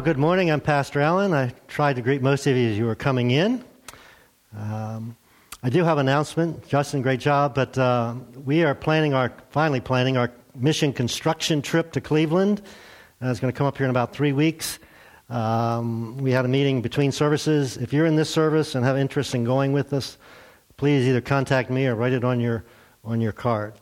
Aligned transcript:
Well, 0.00 0.06
good 0.06 0.16
morning. 0.16 0.50
I'm 0.50 0.62
Pastor 0.62 1.02
Allen. 1.02 1.34
I 1.34 1.52
tried 1.68 1.96
to 1.96 2.00
greet 2.00 2.22
most 2.22 2.46
of 2.46 2.56
you 2.56 2.70
as 2.70 2.78
you 2.78 2.86
were 2.86 2.94
coming 2.94 3.32
in. 3.32 3.62
Um, 4.56 5.14
I 5.62 5.68
do 5.68 5.84
have 5.84 5.98
an 5.98 6.08
announcement. 6.08 6.66
Justin, 6.66 7.02
great 7.02 7.20
job. 7.20 7.54
But 7.54 7.76
uh, 7.76 8.14
we 8.42 8.64
are 8.64 8.74
planning 8.74 9.12
our, 9.12 9.30
finally 9.50 9.80
planning 9.80 10.16
our 10.16 10.32
mission 10.54 10.94
construction 10.94 11.60
trip 11.60 11.92
to 11.92 12.00
Cleveland. 12.00 12.62
Uh, 13.22 13.28
it's 13.28 13.40
going 13.40 13.52
to 13.52 13.58
come 13.58 13.66
up 13.66 13.76
here 13.76 13.84
in 13.84 13.90
about 13.90 14.14
three 14.14 14.32
weeks. 14.32 14.78
Um, 15.28 16.16
we 16.16 16.32
had 16.32 16.46
a 16.46 16.48
meeting 16.48 16.80
between 16.80 17.12
services. 17.12 17.76
If 17.76 17.92
you're 17.92 18.06
in 18.06 18.16
this 18.16 18.30
service 18.30 18.74
and 18.74 18.86
have 18.86 18.96
interest 18.96 19.34
in 19.34 19.44
going 19.44 19.74
with 19.74 19.92
us, 19.92 20.16
please 20.78 21.06
either 21.06 21.20
contact 21.20 21.68
me 21.68 21.86
or 21.86 21.94
write 21.94 22.14
it 22.14 22.24
on 22.24 22.40
your, 22.40 22.64
on 23.04 23.20
your 23.20 23.32
card. 23.32 23.74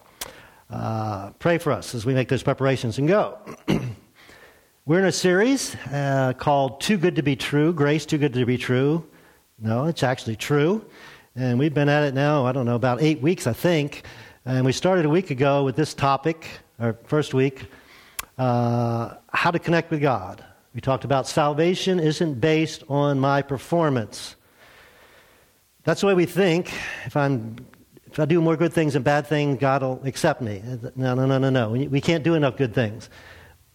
Uh, 0.69 1.31
pray 1.39 1.59
for 1.59 1.71
us 1.71 1.95
as 1.95 2.05
we 2.05 2.13
make 2.13 2.27
those 2.27 2.43
preparations 2.43 2.99
and 2.99 3.07
go. 3.07 3.39
We're 4.89 5.01
in 5.01 5.05
a 5.05 5.13
series 5.13 5.75
uh, 5.93 6.33
called 6.39 6.81
Too 6.81 6.97
Good 6.97 7.17
to 7.17 7.23
Be 7.23 7.37
True 7.37 7.75
Grace 7.75 8.07
Too 8.07 8.17
Good 8.17 8.33
to 8.33 8.47
Be 8.47 8.57
True. 8.57 9.07
No, 9.59 9.85
it's 9.85 10.03
actually 10.03 10.37
true. 10.37 10.83
And 11.37 11.59
we've 11.59 11.75
been 11.75 11.91
at 11.91 12.05
it 12.05 12.15
now, 12.15 12.47
I 12.47 12.53
don't 12.53 12.65
know, 12.65 12.75
about 12.75 13.03
eight 13.03 13.21
weeks, 13.21 13.47
I 13.47 13.53
think. 13.53 14.05
And 14.47 14.65
we 14.65 14.73
started 14.73 15.05
a 15.05 15.11
week 15.11 15.31
ago 15.31 15.63
with 15.63 15.77
this 15.77 15.93
topic, 15.93 16.49
our 16.81 16.97
first 17.05 17.35
week 17.35 17.67
uh, 18.39 19.17
how 19.31 19.51
to 19.51 19.59
connect 19.59 19.91
with 19.91 20.01
God. 20.01 20.43
We 20.75 20.81
talked 20.81 21.05
about 21.05 21.29
salvation 21.29 22.01
isn't 22.01 22.41
based 22.41 22.83
on 22.89 23.21
my 23.21 23.43
performance. 23.43 24.37
That's 25.85 26.01
the 26.01 26.07
way 26.07 26.15
we 26.15 26.25
think. 26.25 26.73
If, 27.05 27.15
I'm, 27.15 27.57
if 28.07 28.19
I 28.19 28.25
do 28.25 28.41
more 28.41 28.57
good 28.57 28.73
things 28.73 28.95
than 28.95 29.03
bad 29.03 29.27
things, 29.27 29.59
God 29.61 29.83
will 29.83 30.01
accept 30.07 30.41
me. 30.41 30.63
No, 30.97 31.15
no, 31.15 31.27
no, 31.27 31.37
no, 31.37 31.51
no. 31.51 31.69
We 31.73 32.01
can't 32.01 32.25
do 32.25 32.37
enough 32.37 32.57
good 32.57 32.73
things. 32.73 33.11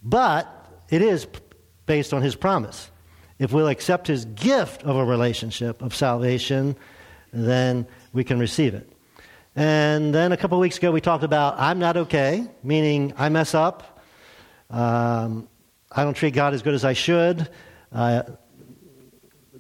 But 0.02 0.63
it 0.94 1.02
is 1.02 1.26
based 1.88 2.14
on 2.14 2.22
his 2.22 2.36
promise. 2.36 2.92
If 3.40 3.52
we'll 3.52 3.68
accept 3.68 4.06
his 4.06 4.26
gift 4.26 4.84
of 4.84 4.96
a 4.96 5.04
relationship 5.04 5.82
of 5.82 5.96
salvation, 5.96 6.76
then 7.32 7.88
we 8.14 8.24
can 8.24 8.38
receive 8.38 8.76
it. 8.76 8.88
And 9.56 10.14
then 10.14 10.32
a 10.32 10.38
couple 10.38 10.60
weeks 10.60 10.78
ago, 10.78 10.92
we 10.92 11.02
talked 11.02 11.24
about 11.24 11.60
I'm 11.60 11.80
not 11.80 11.98
okay, 11.98 12.48
meaning 12.62 13.12
I 13.18 13.30
mess 13.30 13.56
up. 13.56 14.04
Um, 14.70 15.48
I 15.92 16.04
don't 16.04 16.14
treat 16.14 16.36
God 16.36 16.54
as 16.54 16.62
good 16.62 16.76
as 16.76 16.86
I 16.86 16.94
should. 16.94 17.50
I 17.92 18.22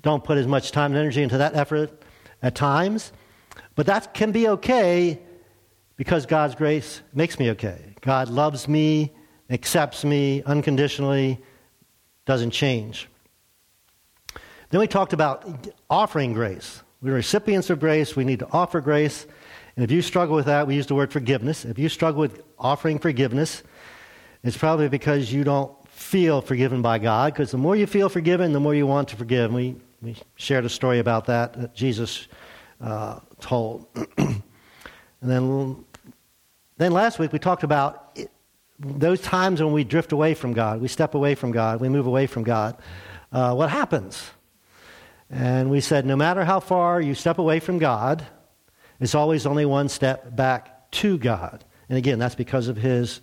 don't 0.01 0.23
put 0.23 0.37
as 0.37 0.45
much 0.45 0.71
time 0.71 0.91
and 0.91 0.99
energy 0.99 1.23
into 1.23 1.39
that 1.39 1.55
effort 1.55 2.03
at 2.43 2.53
times. 2.53 3.11
But 3.73 3.87
that 3.87 4.13
can 4.13 4.31
be 4.31 4.49
okay 4.49 5.19
because 5.97 6.27
God's 6.27 6.53
grace 6.53 7.01
makes 7.11 7.39
me 7.39 7.49
okay. 7.51 7.95
God 8.01 8.29
loves 8.29 8.67
me 8.67 9.13
accepts 9.49 10.03
me 10.03 10.43
unconditionally, 10.43 11.39
doesn't 12.25 12.51
change. 12.51 13.09
Then 14.69 14.79
we 14.79 14.87
talked 14.87 15.13
about 15.13 15.69
offering 15.89 16.33
grace. 16.33 16.81
We're 17.01 17.13
recipients 17.13 17.69
of 17.69 17.79
grace. 17.79 18.15
We 18.15 18.23
need 18.23 18.39
to 18.39 18.47
offer 18.51 18.81
grace. 18.81 19.27
And 19.75 19.83
if 19.83 19.91
you 19.91 20.01
struggle 20.01 20.35
with 20.35 20.45
that, 20.45 20.67
we 20.67 20.75
use 20.75 20.87
the 20.87 20.95
word 20.95 21.11
forgiveness. 21.11 21.65
If 21.65 21.77
you 21.77 21.89
struggle 21.89 22.21
with 22.21 22.41
offering 22.57 22.97
forgiveness, 22.99 23.63
it's 24.43 24.57
probably 24.57 24.89
because 24.89 25.31
you 25.31 25.43
don't 25.43 25.75
feel 25.89 26.41
forgiven 26.41 26.81
by 26.81 26.99
God, 26.99 27.33
because 27.33 27.51
the 27.51 27.57
more 27.57 27.75
you 27.75 27.87
feel 27.87 28.09
forgiven, 28.09 28.53
the 28.53 28.59
more 28.59 28.75
you 28.75 28.87
want 28.87 29.09
to 29.09 29.15
forgive. 29.15 29.53
We, 29.53 29.75
we 30.01 30.15
shared 30.35 30.65
a 30.65 30.69
story 30.69 30.99
about 30.99 31.25
that 31.25 31.53
that 31.53 31.75
Jesus 31.75 32.27
uh, 32.81 33.19
told. 33.39 33.85
and 34.17 34.41
then, 35.21 35.85
then 36.77 36.91
last 36.91 37.19
week 37.19 37.31
we 37.31 37.39
talked 37.39 37.63
about 37.63 38.17
those 38.83 39.21
times 39.21 39.61
when 39.61 39.73
we 39.73 39.83
drift 39.83 40.11
away 40.11 40.33
from 40.33 40.53
God, 40.53 40.81
we 40.81 40.87
step 40.87 41.15
away 41.15 41.35
from 41.35 41.51
God, 41.51 41.79
we 41.79 41.89
move 41.89 42.05
away 42.05 42.27
from 42.27 42.43
God, 42.43 42.77
uh, 43.31 43.53
what 43.53 43.69
happens? 43.69 44.29
And 45.29 45.71
we 45.71 45.81
said, 45.81 46.05
no 46.05 46.15
matter 46.15 46.43
how 46.43 46.59
far 46.59 47.01
you 47.01 47.15
step 47.15 47.39
away 47.39 47.59
from 47.59 47.79
God, 47.79 48.25
it's 48.99 49.15
always 49.15 49.45
only 49.45 49.65
one 49.65 49.89
step 49.89 50.35
back 50.35 50.91
to 50.91 51.17
God. 51.17 51.63
And 51.89 51.97
again, 51.97 52.19
that's 52.19 52.35
because 52.35 52.67
of 52.67 52.77
His 52.77 53.21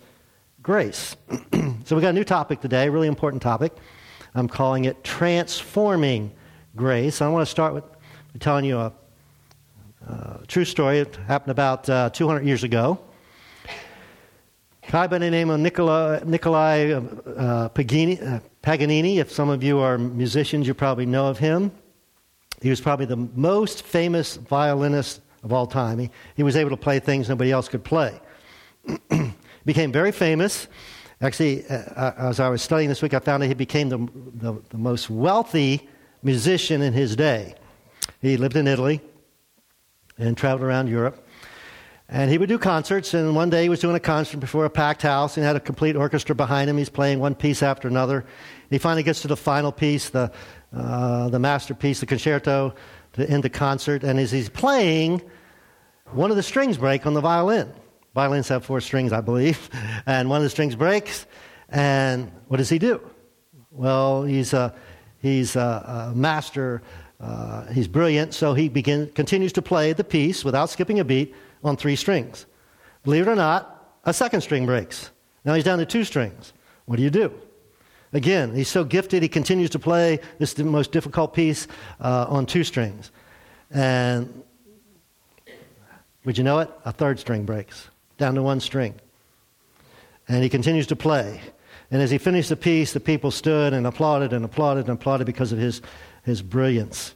grace. 0.61 1.15
so 1.85 1.95
we 1.95 2.01
got 2.01 2.09
a 2.09 2.13
new 2.13 2.23
topic 2.23 2.61
today, 2.61 2.89
really 2.89 3.07
important 3.07 3.41
topic. 3.41 3.73
I'm 4.33 4.47
calling 4.47 4.85
it 4.85 5.03
transforming 5.03 6.31
grace. 6.75 7.21
I 7.21 7.27
want 7.29 7.45
to 7.45 7.51
start 7.51 7.73
with 7.73 7.83
telling 8.39 8.65
you 8.65 8.77
a, 8.79 8.93
true 10.47 10.65
story. 10.65 10.99
It 10.99 11.15
happened 11.27 11.51
about 11.51 11.89
uh, 11.89 12.09
200 12.09 12.45
years 12.45 12.63
ago 12.63 12.99
guy 14.89 15.07
by 15.07 15.17
the 15.17 15.29
name 15.29 15.49
of 15.49 15.59
Nicola, 15.59 16.21
Nicolai 16.25 16.91
uh, 16.91 17.69
Paganini, 17.69 18.21
uh, 18.21 18.39
Paganini. 18.61 19.19
If 19.19 19.31
some 19.31 19.49
of 19.49 19.63
you 19.63 19.79
are 19.79 19.97
musicians, 19.97 20.67
you 20.67 20.73
probably 20.73 21.05
know 21.05 21.27
of 21.27 21.37
him. 21.37 21.71
He 22.61 22.69
was 22.69 22.81
probably 22.81 23.05
the 23.05 23.15
most 23.15 23.83
famous 23.83 24.37
violinist 24.37 25.21
of 25.43 25.53
all 25.53 25.67
time. 25.67 25.99
He, 25.99 26.09
he 26.35 26.43
was 26.43 26.55
able 26.55 26.71
to 26.71 26.77
play 26.77 26.99
things 26.99 27.29
nobody 27.29 27.51
else 27.51 27.67
could 27.67 27.83
play. 27.83 28.19
became 29.65 29.91
very 29.91 30.11
famous. 30.11 30.67
Actually, 31.21 31.65
uh, 31.67 31.75
uh, 31.75 32.13
as 32.17 32.39
I 32.39 32.49
was 32.49 32.61
studying 32.61 32.89
this 32.89 33.01
week, 33.01 33.13
I 33.13 33.19
found 33.19 33.43
that 33.43 33.47
he 33.47 33.53
became 33.53 33.89
the, 33.89 33.97
the, 34.35 34.61
the 34.69 34.77
most 34.77 35.09
wealthy 35.09 35.87
musician 36.23 36.81
in 36.81 36.93
his 36.93 37.15
day. 37.15 37.55
He 38.21 38.37
lived 38.37 38.55
in 38.55 38.67
Italy 38.67 39.01
and 40.17 40.35
traveled 40.35 40.63
around 40.63 40.87
Europe. 40.87 41.27
And 42.13 42.29
he 42.29 42.37
would 42.37 42.49
do 42.49 42.59
concerts, 42.59 43.13
and 43.13 43.33
one 43.33 43.49
day 43.49 43.63
he 43.63 43.69
was 43.69 43.79
doing 43.79 43.95
a 43.95 43.99
concert 43.99 44.41
before 44.41 44.65
a 44.65 44.69
packed 44.69 45.01
house 45.01 45.37
and 45.37 45.45
had 45.45 45.55
a 45.55 45.61
complete 45.61 45.95
orchestra 45.95 46.35
behind 46.35 46.69
him. 46.69 46.77
He's 46.77 46.89
playing 46.89 47.21
one 47.21 47.35
piece 47.35 47.63
after 47.63 47.87
another. 47.87 48.25
He 48.69 48.79
finally 48.79 49.01
gets 49.01 49.21
to 49.21 49.29
the 49.29 49.37
final 49.37 49.71
piece, 49.71 50.09
the, 50.09 50.29
uh, 50.75 51.29
the 51.29 51.39
masterpiece, 51.39 52.01
the 52.01 52.05
concerto, 52.05 52.75
to 53.13 53.29
end 53.29 53.43
the 53.43 53.49
concert. 53.49 54.03
And 54.03 54.19
as 54.19 54.29
he's 54.29 54.49
playing, 54.49 55.21
one 56.07 56.31
of 56.31 56.35
the 56.35 56.43
strings 56.43 56.77
break 56.77 57.05
on 57.05 57.13
the 57.13 57.21
violin. 57.21 57.71
Violins 58.13 58.49
have 58.49 58.65
four 58.65 58.81
strings, 58.81 59.13
I 59.13 59.21
believe. 59.21 59.69
And 60.05 60.29
one 60.29 60.37
of 60.37 60.43
the 60.43 60.49
strings 60.49 60.75
breaks, 60.75 61.27
and 61.69 62.29
what 62.47 62.57
does 62.57 62.69
he 62.69 62.79
do? 62.79 62.99
Well, 63.69 64.23
he's 64.23 64.51
a, 64.51 64.73
he's 65.19 65.55
a, 65.55 66.09
a 66.11 66.15
master, 66.15 66.81
uh, 67.21 67.67
he's 67.67 67.87
brilliant, 67.87 68.33
so 68.33 68.53
he 68.53 68.67
begin, 68.67 69.11
continues 69.11 69.53
to 69.53 69.61
play 69.61 69.93
the 69.93 70.03
piece 70.03 70.43
without 70.43 70.69
skipping 70.69 70.99
a 70.99 71.05
beat 71.05 71.35
on 71.63 71.77
three 71.77 71.95
strings. 71.95 72.45
Believe 73.03 73.27
it 73.27 73.31
or 73.31 73.35
not, 73.35 73.99
a 74.05 74.13
second 74.13 74.41
string 74.41 74.65
breaks. 74.65 75.11
Now 75.45 75.53
he's 75.53 75.63
down 75.63 75.79
to 75.79 75.85
two 75.85 76.03
strings. 76.03 76.53
What 76.85 76.97
do 76.97 77.03
you 77.03 77.09
do? 77.09 77.33
Again, 78.13 78.53
he's 78.53 78.67
so 78.67 78.83
gifted, 78.83 79.23
he 79.23 79.29
continues 79.29 79.69
to 79.69 79.79
play 79.79 80.19
this 80.37 80.53
the 80.53 80.65
most 80.65 80.91
difficult 80.91 81.33
piece 81.33 81.67
uh, 81.99 82.25
on 82.27 82.45
two 82.45 82.63
strings. 82.63 83.11
And 83.69 84.43
would 86.25 86.37
you 86.37 86.43
know 86.43 86.59
it? 86.59 86.69
A 86.83 86.91
third 86.91 87.19
string 87.19 87.45
breaks, 87.45 87.87
down 88.17 88.35
to 88.35 88.43
one 88.43 88.59
string. 88.59 88.95
And 90.27 90.43
he 90.43 90.49
continues 90.49 90.87
to 90.87 90.95
play. 90.95 91.41
And 91.89 92.01
as 92.01 92.11
he 92.11 92.17
finished 92.17 92.49
the 92.49 92.55
piece, 92.55 92.93
the 92.93 92.99
people 92.99 93.31
stood 93.31 93.73
and 93.73 93.87
applauded 93.87 94.33
and 94.33 94.45
applauded 94.45 94.87
and 94.87 94.97
applauded 94.97 95.25
because 95.25 95.51
of 95.51 95.59
his, 95.59 95.81
his 96.23 96.41
brilliance. 96.41 97.15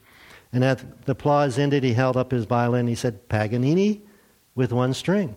And 0.54 0.64
as 0.64 0.84
the 1.06 1.12
applause 1.12 1.60
ended, 1.60 1.84
he 1.84 1.94
held 1.94 2.16
up 2.16 2.32
his 2.32 2.46
violin. 2.46 2.88
He 2.88 2.96
said, 2.96 3.28
Paganini 3.28 4.02
with 4.56 4.72
one 4.72 4.94
string. 4.94 5.36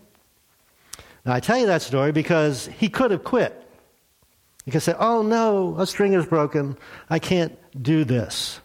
Now, 1.27 1.35
I 1.35 1.41
tell 1.41 1.59
you 1.59 1.67
that 1.67 1.83
story 1.83 2.13
because 2.13 2.67
he 2.79 2.89
could 2.89 3.11
have 3.11 3.25
quit. 3.25 3.65
He 4.65 4.71
could 4.71 4.83
say, 4.83 4.95
Oh 4.99 5.23
no, 5.23 5.77
a 5.79 5.87
string 5.87 6.13
is 6.13 6.27
broken. 6.27 6.77
I 7.11 7.19
can't 7.19 7.59
do 7.83 8.05
this. 8.05 8.61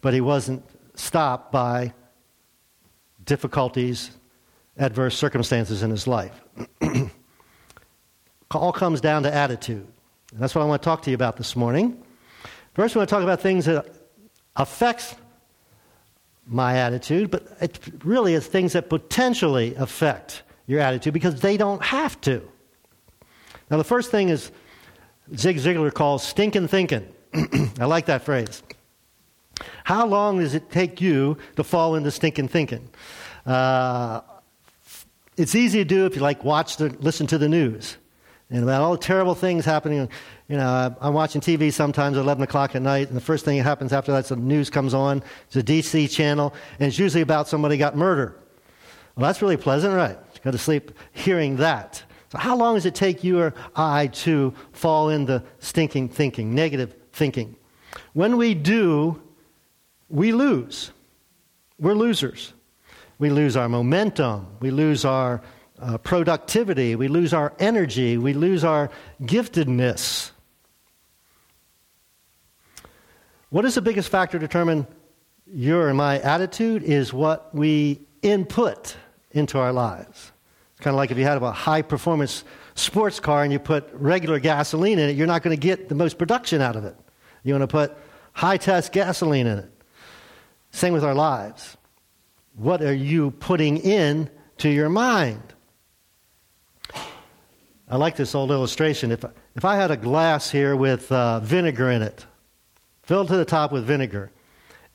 But 0.00 0.14
he 0.14 0.20
wasn't 0.20 0.64
stopped 0.94 1.52
by 1.52 1.92
difficulties, 3.24 4.10
adverse 4.76 5.16
circumstances 5.16 5.82
in 5.82 5.90
his 5.90 6.06
life. 6.06 6.40
All 8.50 8.72
comes 8.72 9.00
down 9.00 9.24
to 9.24 9.34
attitude. 9.34 9.86
And 10.32 10.40
that's 10.40 10.54
what 10.54 10.62
I 10.62 10.64
want 10.64 10.82
to 10.82 10.84
talk 10.84 11.02
to 11.02 11.10
you 11.10 11.14
about 11.14 11.36
this 11.36 11.56
morning. 11.56 12.02
First, 12.74 12.96
I 12.96 13.00
want 13.00 13.08
to 13.08 13.14
talk 13.14 13.22
about 13.22 13.40
things 13.40 13.64
that 13.66 13.86
affects 14.56 15.14
my 16.46 16.76
attitude, 16.76 17.30
but 17.30 17.46
it 17.60 17.78
really 18.04 18.34
is 18.34 18.46
things 18.46 18.74
that 18.74 18.88
potentially 18.88 19.74
affect 19.76 20.42
your 20.66 20.80
attitude 20.80 21.12
because 21.14 21.40
they 21.40 21.56
don't 21.56 21.82
have 21.82 22.20
to. 22.22 22.46
Now, 23.70 23.78
the 23.78 23.84
first 23.84 24.10
thing 24.10 24.28
is 24.28 24.50
Zig 25.36 25.56
Ziglar 25.56 25.92
calls 25.92 26.22
stinking 26.22 26.68
thinking. 26.68 27.06
I 27.80 27.86
like 27.86 28.06
that 28.06 28.22
phrase. 28.22 28.62
How 29.84 30.06
long 30.06 30.38
does 30.38 30.54
it 30.54 30.70
take 30.70 31.00
you 31.00 31.38
to 31.56 31.64
fall 31.64 31.94
into 31.94 32.10
stinking 32.10 32.48
thinking? 32.48 32.90
Uh, 33.46 34.20
it's 35.36 35.54
easy 35.54 35.78
to 35.78 35.84
do 35.84 36.06
if 36.06 36.14
you 36.14 36.22
like 36.22 36.44
watch 36.44 36.76
the 36.76 36.90
listen 37.00 37.26
to 37.28 37.38
the 37.38 37.48
news 37.48 37.96
and 38.50 38.62
about 38.62 38.82
all 38.82 38.92
the 38.92 38.98
terrible 38.98 39.34
things 39.34 39.64
happening. 39.64 40.08
You 40.48 40.56
know, 40.56 40.96
I'm 41.00 41.14
watching 41.14 41.40
TV 41.40 41.72
sometimes 41.72 42.16
at 42.16 42.20
11 42.20 42.44
o'clock 42.44 42.74
at 42.74 42.82
night, 42.82 43.08
and 43.08 43.16
the 43.16 43.20
first 43.22 43.44
thing 43.44 43.58
that 43.58 43.64
happens 43.64 43.92
after 43.92 44.12
that 44.12 44.24
is 44.24 44.28
the 44.28 44.36
news 44.36 44.70
comes 44.70 44.94
on. 44.94 45.22
It's 45.46 45.56
a 45.56 45.62
DC 45.62 46.10
channel, 46.10 46.54
and 46.78 46.88
it's 46.88 46.98
usually 46.98 47.22
about 47.22 47.48
somebody 47.48 47.76
got 47.76 47.96
murdered. 47.96 48.34
Well, 49.16 49.26
that's 49.26 49.40
really 49.40 49.56
pleasant, 49.56 49.94
right? 49.94 50.18
Go 50.42 50.50
to 50.50 50.58
sleep 50.58 50.92
hearing 51.12 51.56
that. 51.56 52.02
So, 52.30 52.38
how 52.38 52.56
long 52.56 52.74
does 52.74 52.84
it 52.84 52.94
take 52.94 53.24
you 53.24 53.40
or 53.40 53.54
I 53.76 54.08
to 54.08 54.52
fall 54.72 55.08
into 55.08 55.42
stinking 55.60 56.08
thinking, 56.10 56.54
negative 56.54 56.94
thinking. 57.14 57.56
When 58.12 58.36
we 58.36 58.54
do, 58.54 59.22
we 60.08 60.32
lose. 60.32 60.90
We're 61.78 61.94
losers. 61.94 62.52
We 63.18 63.30
lose 63.30 63.56
our 63.56 63.68
momentum. 63.68 64.48
We 64.60 64.70
lose 64.70 65.04
our 65.04 65.40
uh, 65.80 65.98
productivity. 65.98 66.94
We 66.96 67.08
lose 67.08 67.32
our 67.32 67.52
energy. 67.58 68.16
We 68.18 68.32
lose 68.32 68.64
our 68.64 68.90
giftedness. 69.22 70.30
What 73.50 73.64
is 73.64 73.74
the 73.74 73.82
biggest 73.82 74.08
factor 74.08 74.38
to 74.38 74.46
determine 74.46 74.86
your 75.46 75.88
and 75.88 75.96
my 75.96 76.20
attitude? 76.20 76.82
Is 76.82 77.12
what 77.12 77.54
we 77.54 78.00
input 78.22 78.96
into 79.30 79.58
our 79.58 79.72
lives. 79.72 80.32
It's 80.72 80.80
kind 80.80 80.94
of 80.94 80.96
like 80.96 81.10
if 81.10 81.18
you 81.18 81.24
had 81.24 81.40
a 81.40 81.52
high 81.52 81.82
performance 81.82 82.44
sports 82.74 83.20
car 83.20 83.44
and 83.44 83.52
you 83.52 83.58
put 83.58 83.88
regular 83.92 84.40
gasoline 84.40 84.98
in 84.98 85.10
it, 85.10 85.16
you're 85.16 85.26
not 85.26 85.42
going 85.42 85.56
to 85.56 85.60
get 85.60 85.88
the 85.88 85.94
most 85.94 86.18
production 86.18 86.60
out 86.60 86.74
of 86.76 86.84
it. 86.84 86.96
You 87.42 87.54
want 87.54 87.62
to 87.62 87.68
put 87.68 87.96
high 88.32 88.56
test 88.56 88.92
gasoline 88.92 89.46
in 89.46 89.58
it. 89.58 89.70
Same 90.70 90.92
with 90.92 91.04
our 91.04 91.14
lives. 91.14 91.76
What 92.56 92.82
are 92.82 92.94
you 92.94 93.32
putting 93.32 93.78
in 93.78 94.30
to 94.58 94.68
your 94.68 94.88
mind? 94.88 95.42
I 97.88 97.96
like 97.96 98.16
this 98.16 98.34
old 98.34 98.50
illustration. 98.50 99.12
If, 99.12 99.24
if 99.54 99.64
I 99.64 99.76
had 99.76 99.90
a 99.90 99.96
glass 99.96 100.50
here 100.50 100.74
with 100.74 101.10
uh, 101.12 101.40
vinegar 101.40 101.90
in 101.90 102.02
it, 102.02 102.24
filled 103.02 103.28
to 103.28 103.36
the 103.36 103.44
top 103.44 103.72
with 103.72 103.84
vinegar, 103.84 104.30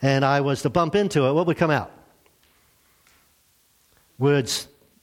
and 0.01 0.25
I 0.25 0.41
was 0.41 0.63
to 0.63 0.69
bump 0.69 0.95
into 0.95 1.25
it, 1.25 1.33
what 1.33 1.45
would 1.45 1.57
come 1.57 1.69
out? 1.69 1.91
Would 4.17 4.51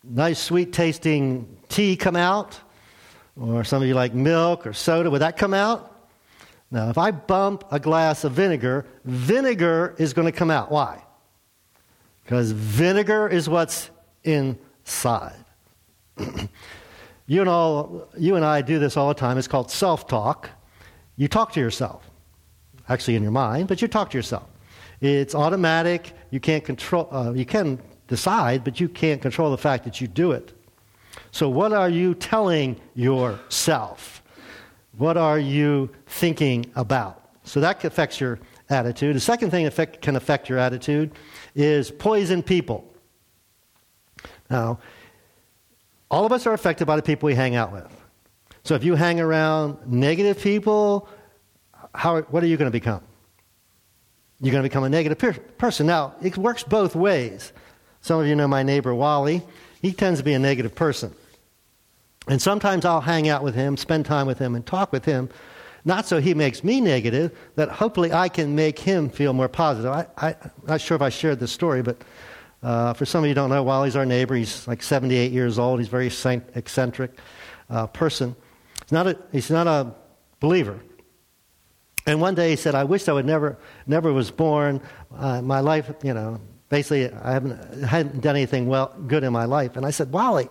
nice, 0.03 0.39
sweet 0.39 0.73
tasting 0.73 1.57
tea 1.69 1.97
come 1.97 2.17
out? 2.17 2.59
Or 3.41 3.65
some 3.65 3.83
of 3.83 3.89
you 3.89 3.95
like 3.95 4.15
milk 4.15 4.67
or 4.67 4.73
soda, 4.73 5.11
would 5.11 5.21
that 5.21 5.37
come 5.37 5.55
out? 5.55 5.93
Now, 6.71 6.91
if 6.91 6.99
I 6.99 7.13
bump 7.13 7.65
a 7.71 7.79
glass 7.79 8.25
of 8.25 8.33
vinegar, 8.33 8.87
vinegar 9.05 9.95
is 9.99 10.13
going 10.13 10.27
to 10.27 10.33
come 10.33 10.51
out. 10.51 10.73
Why? 10.73 11.03
Because 12.25 12.51
vinegar 12.51 13.29
is 13.29 13.49
what's 13.49 13.91
inside. 14.25 15.45
you, 17.27 17.41
and 17.41 17.49
all, 17.49 18.09
you 18.17 18.37
and 18.37 18.45
I 18.45 18.63
do 18.63 18.79
this 18.79 18.97
all 18.97 19.09
the 19.09 19.15
time. 19.15 19.39
It's 19.39 19.49
called 19.49 19.71
self 19.71 20.07
talk. 20.07 20.51
You 21.17 21.29
talk 21.29 21.53
to 21.53 21.61
yourself, 21.61 22.09
actually 22.89 23.17
in 23.17 23.23
your 23.23 23.33
mind, 23.33 23.69
but 23.69 23.83
you 23.83 23.89
talk 23.89 24.11
to 24.11 24.19
yourself. 24.19 24.49
It's 25.01 25.35
automatic. 25.35 26.13
You 26.31 26.41
can't 26.41 26.65
control, 26.65 27.09
uh, 27.11 27.33
you 27.33 27.45
can 27.45 27.81
decide, 28.07 28.65
but 28.65 28.81
you 28.81 28.89
can't 28.89 29.21
control 29.21 29.51
the 29.51 29.59
fact 29.59 29.85
that 29.85 30.01
you 30.01 30.07
do 30.07 30.33
it. 30.33 30.53
So, 31.31 31.49
what 31.49 31.73
are 31.73 31.89
you 31.89 32.15
telling 32.15 32.81
yourself? 32.95 34.23
What 34.97 35.17
are 35.17 35.39
you 35.39 35.91
thinking 36.07 36.71
about? 36.77 37.31
So, 37.45 37.61
that 37.61 37.85
affects 37.85 38.21
your 38.21 38.39
attitude. 38.69 39.17
The 39.17 39.21
second 39.21 39.51
thing 39.51 39.69
that 39.69 40.03
can 40.03 40.17
affect 40.17 40.49
your 40.49 40.59
attitude 40.59 41.13
is 41.55 41.91
poison 41.91 42.43
people. 42.43 42.93
Now, 44.51 44.79
all 46.11 46.25
of 46.25 46.33
us 46.33 46.47
are 46.47 46.53
affected 46.53 46.87
by 46.87 46.97
the 46.97 47.03
people 47.03 47.27
we 47.27 47.35
hang 47.35 47.55
out 47.55 47.73
with. 47.73 47.89
So, 48.65 48.75
if 48.75 48.85
you 48.85 48.95
hang 48.95 49.21
around 49.21 49.79
negative 49.87 50.41
people, 50.41 51.09
how, 51.95 52.23
what 52.23 52.43
are 52.43 52.47
you 52.47 52.57
going 52.57 52.69
to 52.69 52.73
become? 52.73 53.03
You're 54.41 54.53
going 54.53 54.63
to 54.63 54.69
become 54.69 54.85
a 54.85 54.89
negative 54.89 55.19
per- 55.19 55.33
person. 55.33 55.87
Now, 55.87 56.15
it 56.23 56.37
works 56.37 56.63
both 56.63 56.95
ways. 56.95 57.53
Some 58.01 58.21
of 58.21 58.27
you 58.27 58.37
know 58.37 58.49
my 58.49 58.63
neighbor 58.63 58.95
Wally. 58.95 59.43
He 59.81 59.93
tends 59.93 60.21
to 60.21 60.25
be 60.25 60.35
a 60.35 60.39
negative 60.39 60.75
person. 60.75 61.15
And 62.29 62.43
sometimes 62.43 62.85
I'll 62.85 63.01
hang 63.01 63.29
out 63.29 63.43
with 63.43 63.55
him, 63.55 63.77
spend 63.77 64.05
time 64.05 64.27
with 64.27 64.39
him, 64.39 64.55
and 64.55 64.67
talk 64.67 64.93
with 64.93 65.05
him, 65.05 65.29
not 65.85 66.07
so 66.07 66.21
he 66.21 66.35
makes 66.35 66.65
me 66.65 66.81
negative, 66.81 67.37
that 67.55 67.69
hopefully 67.69 68.13
I 68.13 68.29
can 68.29 68.57
make 68.57 68.79
him 68.79 69.09
feel 69.09 69.33
more 69.33 69.49
positive. 69.49 69.93
I, 69.93 70.07
I, 70.17 70.31
am 70.31 70.51
not 70.67 70.81
sure 70.81 70.97
if 70.97 71.03
I 71.03 71.09
shared 71.09 71.39
this 71.39 71.53
story, 71.53 71.83
but 71.83 72.03
uh, 72.63 72.95
for 72.95 73.05
some 73.05 73.25
of 73.25 73.29
you 73.29 73.35
don't 73.35 73.51
know, 73.51 73.63
Wally's 73.63 73.97
our 73.97 74.07
neighbor. 74.07 74.35
He's 74.35 74.67
like 74.67 74.83
78 74.83 75.33
years 75.33 75.59
old. 75.59 75.81
He's 75.81 75.89
a 75.89 75.91
very 75.91 76.07
eccentric 76.55 77.19
uh, 77.71 77.87
person. 77.89 78.35
He's 78.83 78.93
not, 78.93 79.07
a, 79.07 79.19
he's 79.33 79.51
not 79.51 79.67
a 79.67 79.95
believer. 80.41 80.81
And 82.07 82.21
one 82.21 82.35
day 82.35 82.51
he 82.51 82.57
said, 82.57 82.75
I 82.75 82.85
wish 82.85 83.09
I 83.09 83.13
would 83.13 83.27
never, 83.27 83.59
never 83.87 84.13
was 84.13 84.31
born. 84.31 84.81
Uh, 85.15 85.43
my 85.43 85.61
life, 85.61 85.93
you 86.03 86.15
know, 86.15 86.41
basically, 86.69 87.13
I 87.13 87.33
haven't, 87.33 87.83
hadn't 87.83 88.21
done 88.21 88.37
anything 88.37 88.69
well, 88.69 88.95
good 89.07 89.25
in 89.25 89.33
my 89.33 89.45
life. 89.45 89.77
And 89.77 89.85
I 89.85 89.91
said, 89.91 90.13
Wally, 90.13 90.49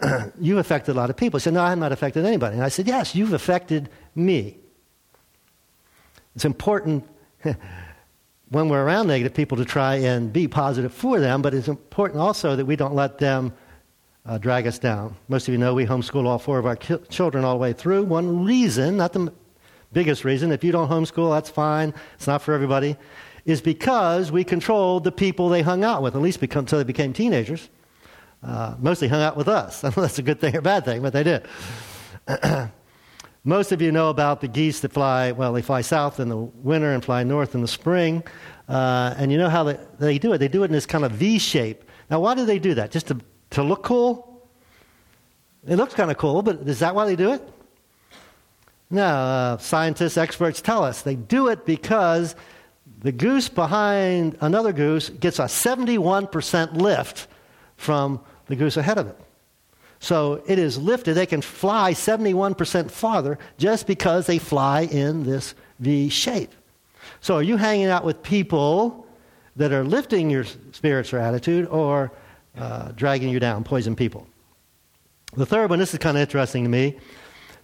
you've 0.40 0.58
affected 0.58 0.92
a 0.92 0.98
lot 0.98 1.08
of 1.08 1.16
people. 1.16 1.38
He 1.38 1.42
said, 1.42 1.54
No, 1.54 1.62
I 1.62 1.70
have 1.70 1.78
not 1.78 1.92
affected 1.92 2.24
anybody. 2.24 2.56
And 2.56 2.64
I 2.64 2.68
said, 2.68 2.88
Yes, 2.88 3.14
you've 3.14 3.32
affected 3.32 3.88
me. 4.14 4.58
It's 6.34 6.44
important 6.44 7.06
when 8.50 8.68
we're 8.68 8.82
around 8.82 9.06
negative 9.06 9.34
people 9.34 9.56
to 9.56 9.64
try 9.64 9.96
and 9.96 10.32
be 10.32 10.46
positive 10.46 10.92
for 10.92 11.20
them, 11.20 11.40
but 11.42 11.54
it's 11.54 11.68
important 11.68 12.20
also 12.20 12.56
that 12.56 12.64
we 12.64 12.76
don't 12.76 12.94
let 12.94 13.18
them 13.18 13.52
uh, 14.26 14.38
drag 14.38 14.66
us 14.66 14.78
down. 14.78 15.16
Most 15.28 15.48
of 15.48 15.52
you 15.52 15.58
know 15.58 15.74
we 15.74 15.86
homeschool 15.86 16.26
all 16.26 16.38
four 16.38 16.58
of 16.58 16.66
our 16.66 16.76
ki- 16.76 16.98
children 17.08 17.44
all 17.44 17.54
the 17.54 17.60
way 17.60 17.72
through. 17.72 18.04
One 18.04 18.44
reason, 18.44 18.96
not 18.96 19.12
the 19.12 19.32
biggest 19.92 20.24
reason, 20.24 20.52
if 20.52 20.62
you 20.62 20.72
don't 20.72 20.88
homeschool, 20.88 21.34
that's 21.34 21.50
fine, 21.50 21.94
it's 22.14 22.26
not 22.26 22.42
for 22.42 22.52
everybody, 22.52 22.96
is 23.44 23.60
because 23.60 24.30
we 24.30 24.44
controlled 24.44 25.04
the 25.04 25.12
people 25.12 25.48
they 25.48 25.62
hung 25.62 25.84
out 25.84 26.02
with, 26.02 26.14
at 26.14 26.20
least 26.20 26.42
until 26.42 26.78
they 26.78 26.84
became 26.84 27.12
teenagers 27.12 27.70
uh, 28.42 28.74
mostly 28.78 29.08
hung 29.08 29.22
out 29.22 29.36
with 29.36 29.48
us. 29.48 29.84
I 29.84 29.88
don't 29.88 29.98
know 29.98 30.02
that's 30.02 30.18
a 30.18 30.22
good 30.22 30.40
thing 30.40 30.56
or 30.56 30.60
bad 30.60 30.84
thing, 30.84 31.02
but 31.02 31.12
they 31.12 31.22
did. 31.22 31.46
Most 33.44 33.72
of 33.72 33.80
you 33.80 33.90
know 33.90 34.10
about 34.10 34.42
the 34.42 34.48
geese 34.48 34.80
that 34.80 34.92
fly, 34.92 35.32
well, 35.32 35.54
they 35.54 35.62
fly 35.62 35.80
south 35.80 36.20
in 36.20 36.28
the 36.28 36.36
winter 36.36 36.92
and 36.92 37.02
fly 37.02 37.24
north 37.24 37.54
in 37.54 37.62
the 37.62 37.68
spring. 37.68 38.22
Uh, 38.68 39.14
and 39.16 39.32
you 39.32 39.38
know 39.38 39.48
how 39.48 39.64
they, 39.64 39.78
they 39.98 40.18
do 40.18 40.32
it? 40.34 40.38
They 40.38 40.48
do 40.48 40.62
it 40.62 40.66
in 40.66 40.72
this 40.72 40.86
kind 40.86 41.04
of 41.04 41.12
V 41.12 41.38
shape. 41.38 41.84
Now, 42.10 42.20
why 42.20 42.34
do 42.34 42.44
they 42.44 42.58
do 42.58 42.74
that? 42.74 42.90
Just 42.90 43.06
to, 43.08 43.18
to 43.50 43.62
look 43.62 43.82
cool? 43.82 44.46
It 45.66 45.76
looks 45.76 45.94
kind 45.94 46.10
of 46.10 46.18
cool, 46.18 46.42
but 46.42 46.68
is 46.68 46.80
that 46.80 46.94
why 46.94 47.06
they 47.06 47.16
do 47.16 47.32
it? 47.32 47.42
No, 48.90 49.04
uh, 49.04 49.56
scientists, 49.58 50.16
experts 50.16 50.60
tell 50.60 50.84
us 50.84 51.02
they 51.02 51.14
do 51.14 51.48
it 51.48 51.64
because 51.64 52.34
the 53.00 53.12
goose 53.12 53.48
behind 53.48 54.36
another 54.40 54.72
goose 54.72 55.08
gets 55.08 55.38
a 55.38 55.44
71% 55.44 56.74
lift 56.74 57.28
from 57.76 58.20
the 58.46 58.56
goose 58.56 58.76
ahead 58.76 58.98
of 58.98 59.06
it. 59.06 59.18
So 60.00 60.42
it 60.46 60.58
is 60.58 60.78
lifted. 60.78 61.14
They 61.14 61.26
can 61.26 61.42
fly 61.42 61.92
71% 61.92 62.90
farther 62.90 63.38
just 63.58 63.86
because 63.86 64.26
they 64.26 64.38
fly 64.38 64.82
in 64.82 65.22
this 65.22 65.54
V 65.78 66.08
shape. 66.08 66.52
So 67.20 67.36
are 67.36 67.42
you 67.42 67.56
hanging 67.56 67.86
out 67.86 68.04
with 68.04 68.22
people 68.22 69.06
that 69.56 69.72
are 69.72 69.84
lifting 69.84 70.30
your 70.30 70.44
spirits 70.72 71.12
or 71.12 71.18
attitude 71.18 71.68
or 71.68 72.12
uh, 72.56 72.92
dragging 72.92 73.28
you 73.28 73.38
down, 73.38 73.62
poison 73.62 73.94
people? 73.94 74.26
The 75.34 75.46
third 75.46 75.70
one, 75.70 75.78
this 75.78 75.92
is 75.92 75.98
kind 75.98 76.16
of 76.16 76.22
interesting 76.22 76.64
to 76.64 76.70
me, 76.70 76.98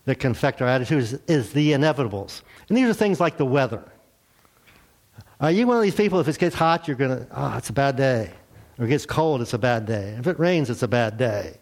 that 0.05 0.21
can 0.21 0.31
affect 0.31 0.63
our 0.63 0.69
attitude 0.69 1.21
is, 1.27 1.53
the 1.53 1.73
inevitables. 1.73 2.43
And 2.69 2.79
these 2.79 2.89
are 2.89 2.95
things 2.95 3.19
like 3.19 3.39
the 3.39 3.47
weather. 3.47 3.83
Are 5.41 5.51
you 5.51 5.67
one 5.67 5.77
of 5.77 5.83
these 5.83 5.95
people, 5.95 6.21
if 6.21 6.29
it 6.29 6.39
gets 6.39 6.55
hot, 6.55 6.87
you're 6.87 6.97
going 6.97 7.19
to, 7.19 7.27
oh, 7.33 7.57
it's 7.57 7.71
a 7.71 7.73
bad 7.73 7.97
day 7.97 8.31
or 8.79 8.85
it 8.85 8.89
gets 8.89 9.07
cold, 9.07 9.41
it's 9.41 9.55
a 9.55 9.59
bad 9.59 9.87
day. 9.87 10.17
If 10.19 10.27
it 10.27 10.39
rains, 10.39 10.71
it's 10.71 10.83
a 10.83 10.89
bad 10.89 11.17
day. 11.17 11.59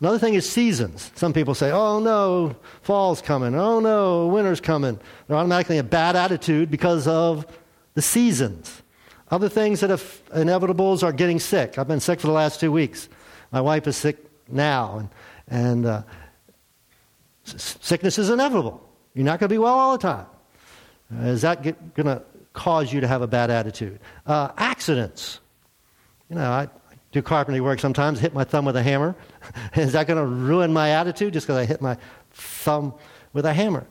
Another 0.00 0.18
thing 0.18 0.34
is 0.34 0.48
seasons. 0.48 1.10
Some 1.16 1.32
people 1.32 1.54
say, 1.54 1.72
oh 1.72 1.98
no, 1.98 2.54
fall's 2.82 3.20
coming. 3.20 3.54
Oh 3.54 3.80
no, 3.80 4.28
winter's 4.28 4.60
coming. 4.60 4.98
They're 5.26 5.36
automatically 5.36 5.78
a 5.78 5.82
bad 5.82 6.14
attitude 6.14 6.70
because 6.70 7.08
of 7.08 7.46
the 7.94 8.02
seasons. 8.02 8.82
Other 9.30 9.48
things 9.48 9.80
that 9.80 9.90
are 9.90 9.96
inevitables 10.38 11.02
are 11.02 11.12
getting 11.12 11.40
sick. 11.40 11.78
I've 11.78 11.88
been 11.88 12.00
sick 12.00 12.20
for 12.20 12.28
the 12.28 12.32
last 12.32 12.60
two 12.60 12.70
weeks. 12.70 13.08
My 13.50 13.60
wife 13.60 13.88
is 13.88 13.96
sick 13.96 14.18
now, 14.48 14.98
and, 14.98 15.08
and 15.48 15.86
uh, 15.86 16.02
sickness 17.44 18.18
is 18.18 18.30
inevitable. 18.30 18.88
You're 19.14 19.24
not 19.24 19.40
going 19.40 19.48
to 19.48 19.52
be 19.54 19.58
well 19.58 19.74
all 19.74 19.92
the 19.92 20.02
time. 20.02 20.26
Uh, 21.12 21.26
is 21.26 21.42
that 21.42 21.62
going 21.62 22.06
to 22.06 22.22
cause 22.52 22.92
you 22.92 23.00
to 23.00 23.08
have 23.08 23.22
a 23.22 23.26
bad 23.26 23.50
attitude? 23.50 23.98
Uh, 24.26 24.50
accidents. 24.56 25.40
You 26.30 26.36
know, 26.36 26.50
I 26.50 26.68
do 27.16 27.22
carpentry 27.22 27.60
work 27.60 27.80
sometimes, 27.80 28.20
hit 28.20 28.34
my 28.34 28.44
thumb 28.44 28.64
with 28.64 28.76
a 28.76 28.82
hammer. 28.82 29.16
Is 29.74 29.92
that 29.92 30.06
going 30.06 30.18
to 30.18 30.26
ruin 30.26 30.72
my 30.72 30.90
attitude 30.90 31.32
just 31.32 31.46
because 31.46 31.58
I 31.58 31.64
hit 31.64 31.80
my 31.80 31.96
thumb 32.32 32.94
with 33.32 33.46
a 33.46 33.52
hammer? 33.52 33.86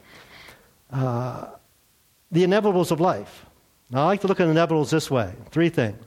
Uh, 0.91 1.47
the 2.31 2.43
inevitables 2.43 2.91
of 2.91 2.99
life. 2.99 3.45
Now, 3.89 4.03
I 4.03 4.05
like 4.05 4.21
to 4.21 4.27
look 4.27 4.39
at 4.39 4.47
inevitables 4.47 4.89
this 4.89 5.09
way 5.11 5.33
three 5.51 5.69
things. 5.69 6.01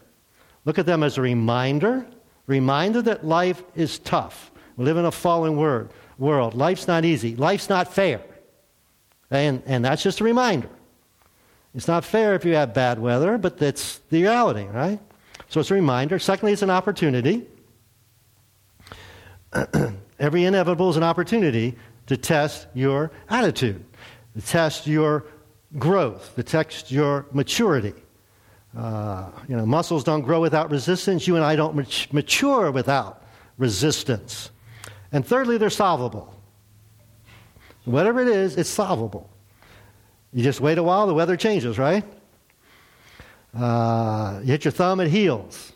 Look 0.64 0.78
at 0.78 0.86
them 0.86 1.02
as 1.02 1.18
a 1.18 1.22
reminder, 1.22 2.06
reminder 2.46 3.02
that 3.02 3.24
life 3.24 3.62
is 3.74 3.98
tough. 3.98 4.50
We 4.76 4.84
live 4.84 4.96
in 4.96 5.04
a 5.04 5.12
fallen 5.12 5.56
world. 5.56 5.92
world. 6.18 6.54
Life's 6.54 6.86
not 6.86 7.04
easy. 7.04 7.34
Life's 7.36 7.68
not 7.68 7.92
fair. 7.92 8.20
And, 9.30 9.62
and 9.66 9.84
that's 9.84 10.02
just 10.02 10.20
a 10.20 10.24
reminder. 10.24 10.68
It's 11.74 11.88
not 11.88 12.04
fair 12.04 12.34
if 12.34 12.44
you 12.44 12.54
have 12.54 12.74
bad 12.74 12.98
weather, 12.98 13.38
but 13.38 13.58
that's 13.58 13.98
the 14.10 14.22
reality, 14.22 14.64
right? 14.64 15.00
So 15.48 15.60
it's 15.60 15.70
a 15.70 15.74
reminder. 15.74 16.18
Secondly, 16.18 16.52
it's 16.52 16.62
an 16.62 16.70
opportunity. 16.70 17.46
Every 20.18 20.44
inevitable 20.44 20.90
is 20.90 20.96
an 20.96 21.02
opportunity 21.02 21.76
to 22.06 22.16
test 22.16 22.66
your 22.74 23.10
attitude. 23.28 23.84
to 24.34 24.42
test 24.42 24.86
your 24.86 25.24
growth, 25.78 26.34
to 26.36 26.42
test 26.42 26.90
your 26.90 27.26
maturity. 27.32 27.94
Uh, 28.76 29.30
you 29.48 29.56
know, 29.56 29.66
muscles 29.66 30.04
don't 30.04 30.22
grow 30.22 30.40
without 30.40 30.70
resistance. 30.70 31.26
You 31.26 31.36
and 31.36 31.44
I 31.44 31.56
don't 31.56 31.74
mature 32.12 32.70
without 32.70 33.22
resistance. 33.56 34.50
And 35.12 35.26
thirdly, 35.26 35.58
they're 35.58 35.70
solvable. 35.70 36.34
Whatever 37.84 38.20
it 38.20 38.28
is, 38.28 38.56
it's 38.56 38.68
solvable. 38.68 39.30
You 40.32 40.44
just 40.44 40.60
wait 40.60 40.76
a 40.76 40.82
while, 40.82 41.06
the 41.06 41.14
weather 41.14 41.36
changes, 41.36 41.78
right? 41.78 42.04
Uh, 43.56 44.40
you 44.42 44.52
hit 44.52 44.64
your 44.64 44.72
thumb, 44.72 45.00
it 45.00 45.08
heals. 45.08 45.72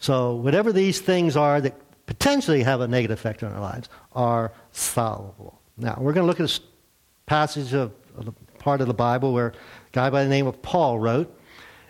So, 0.00 0.34
whatever 0.34 0.72
these 0.72 1.00
things 1.00 1.36
are 1.36 1.60
that 1.60 1.74
potentially 2.06 2.62
have 2.62 2.80
a 2.80 2.88
negative 2.88 3.18
effect 3.18 3.42
on 3.42 3.52
our 3.52 3.60
lives 3.60 3.88
are 4.12 4.52
solvable. 4.72 5.60
Now, 5.76 5.96
we're 5.98 6.12
going 6.12 6.24
to 6.24 6.28
look 6.28 6.40
at 6.40 6.58
a 6.58 6.60
passage 7.26 7.72
of, 7.72 7.92
of 8.16 8.26
the 8.26 8.32
part 8.58 8.80
of 8.80 8.86
the 8.86 8.94
Bible 8.94 9.32
where 9.32 9.48
a 9.48 9.52
guy 9.92 10.10
by 10.10 10.22
the 10.22 10.28
name 10.28 10.46
of 10.46 10.60
Paul 10.62 10.98
wrote. 10.98 11.34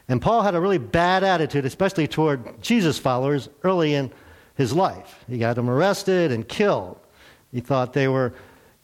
And 0.08 0.20
Paul 0.20 0.42
had 0.42 0.54
a 0.54 0.60
really 0.60 0.78
bad 0.78 1.24
attitude, 1.24 1.64
especially 1.64 2.06
toward 2.06 2.60
Jesus 2.62 2.98
followers 2.98 3.48
early 3.62 3.94
in 3.94 4.12
his 4.54 4.72
life. 4.72 5.24
He 5.28 5.38
got 5.38 5.56
them 5.56 5.70
arrested 5.70 6.30
and 6.30 6.46
killed. 6.46 6.98
He 7.52 7.60
thought 7.60 7.92
they 7.92 8.08
were 8.08 8.34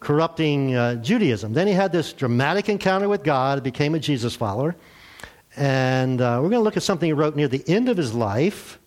corrupting 0.00 0.74
uh, 0.74 0.94
Judaism. 0.96 1.52
Then 1.52 1.66
he 1.66 1.72
had 1.74 1.92
this 1.92 2.12
dramatic 2.12 2.68
encounter 2.68 3.08
with 3.08 3.22
God, 3.22 3.62
became 3.62 3.94
a 3.94 3.98
Jesus 3.98 4.34
follower. 4.34 4.74
And 5.56 6.20
uh, 6.20 6.38
we're 6.42 6.48
going 6.48 6.60
to 6.60 6.64
look 6.64 6.76
at 6.76 6.82
something 6.82 7.06
he 7.06 7.12
wrote 7.12 7.36
near 7.36 7.48
the 7.48 7.64
end 7.68 7.88
of 7.88 7.96
his 7.96 8.14
life. 8.14 8.78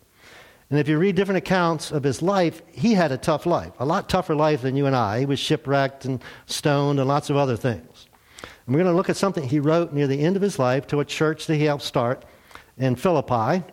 And 0.70 0.80
if 0.80 0.88
you 0.88 0.98
read 0.98 1.16
different 1.16 1.38
accounts 1.38 1.92
of 1.92 2.04
his 2.04 2.22
life, 2.22 2.62
he 2.72 2.94
had 2.94 3.12
a 3.12 3.18
tough 3.18 3.46
life, 3.46 3.74
a 3.80 3.86
lot 3.86 4.10
tougher 4.10 4.34
life 4.34 4.62
than 4.62 4.76
you 4.76 4.86
and 4.86 4.96
I. 4.96 5.20
He 5.20 5.26
was 5.26 5.40
shipwrecked 5.40 6.06
and 6.06 6.22
stoned 6.46 7.00
and 7.00 7.08
lots 7.08 7.30
of 7.30 7.36
other 7.38 7.56
things. 7.58 8.08
And 8.66 8.74
we're 8.74 8.82
going 8.82 8.92
to 8.92 8.98
look 8.98 9.10
at 9.10 9.18
something 9.18 9.48
he 9.48 9.60
wrote 9.60 9.94
near 9.94 10.08
the 10.08 10.20
end 10.20 10.36
of 10.36 10.42
his 10.42 10.58
life 10.58 10.88
to 10.88 11.00
a 11.00 11.06
church 11.06 11.48
that 11.48 11.56
he 11.56 11.66
helped 11.66 11.84
start 11.84 12.26
in 12.78 12.96
Philippi. 12.96 13.64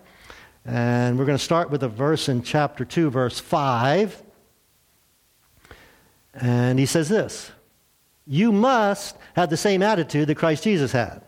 And 0.64 1.18
we're 1.18 1.24
going 1.24 1.38
to 1.38 1.44
start 1.44 1.70
with 1.70 1.82
a 1.82 1.88
verse 1.88 2.28
in 2.28 2.42
chapter 2.42 2.84
2, 2.84 3.10
verse 3.10 3.38
5. 3.38 4.22
And 6.34 6.78
he 6.78 6.86
says 6.86 7.08
this 7.08 7.52
You 8.26 8.52
must 8.52 9.16
have 9.36 9.48
the 9.48 9.56
same 9.56 9.82
attitude 9.82 10.28
that 10.28 10.36
Christ 10.36 10.64
Jesus 10.64 10.92
had. 10.92 11.22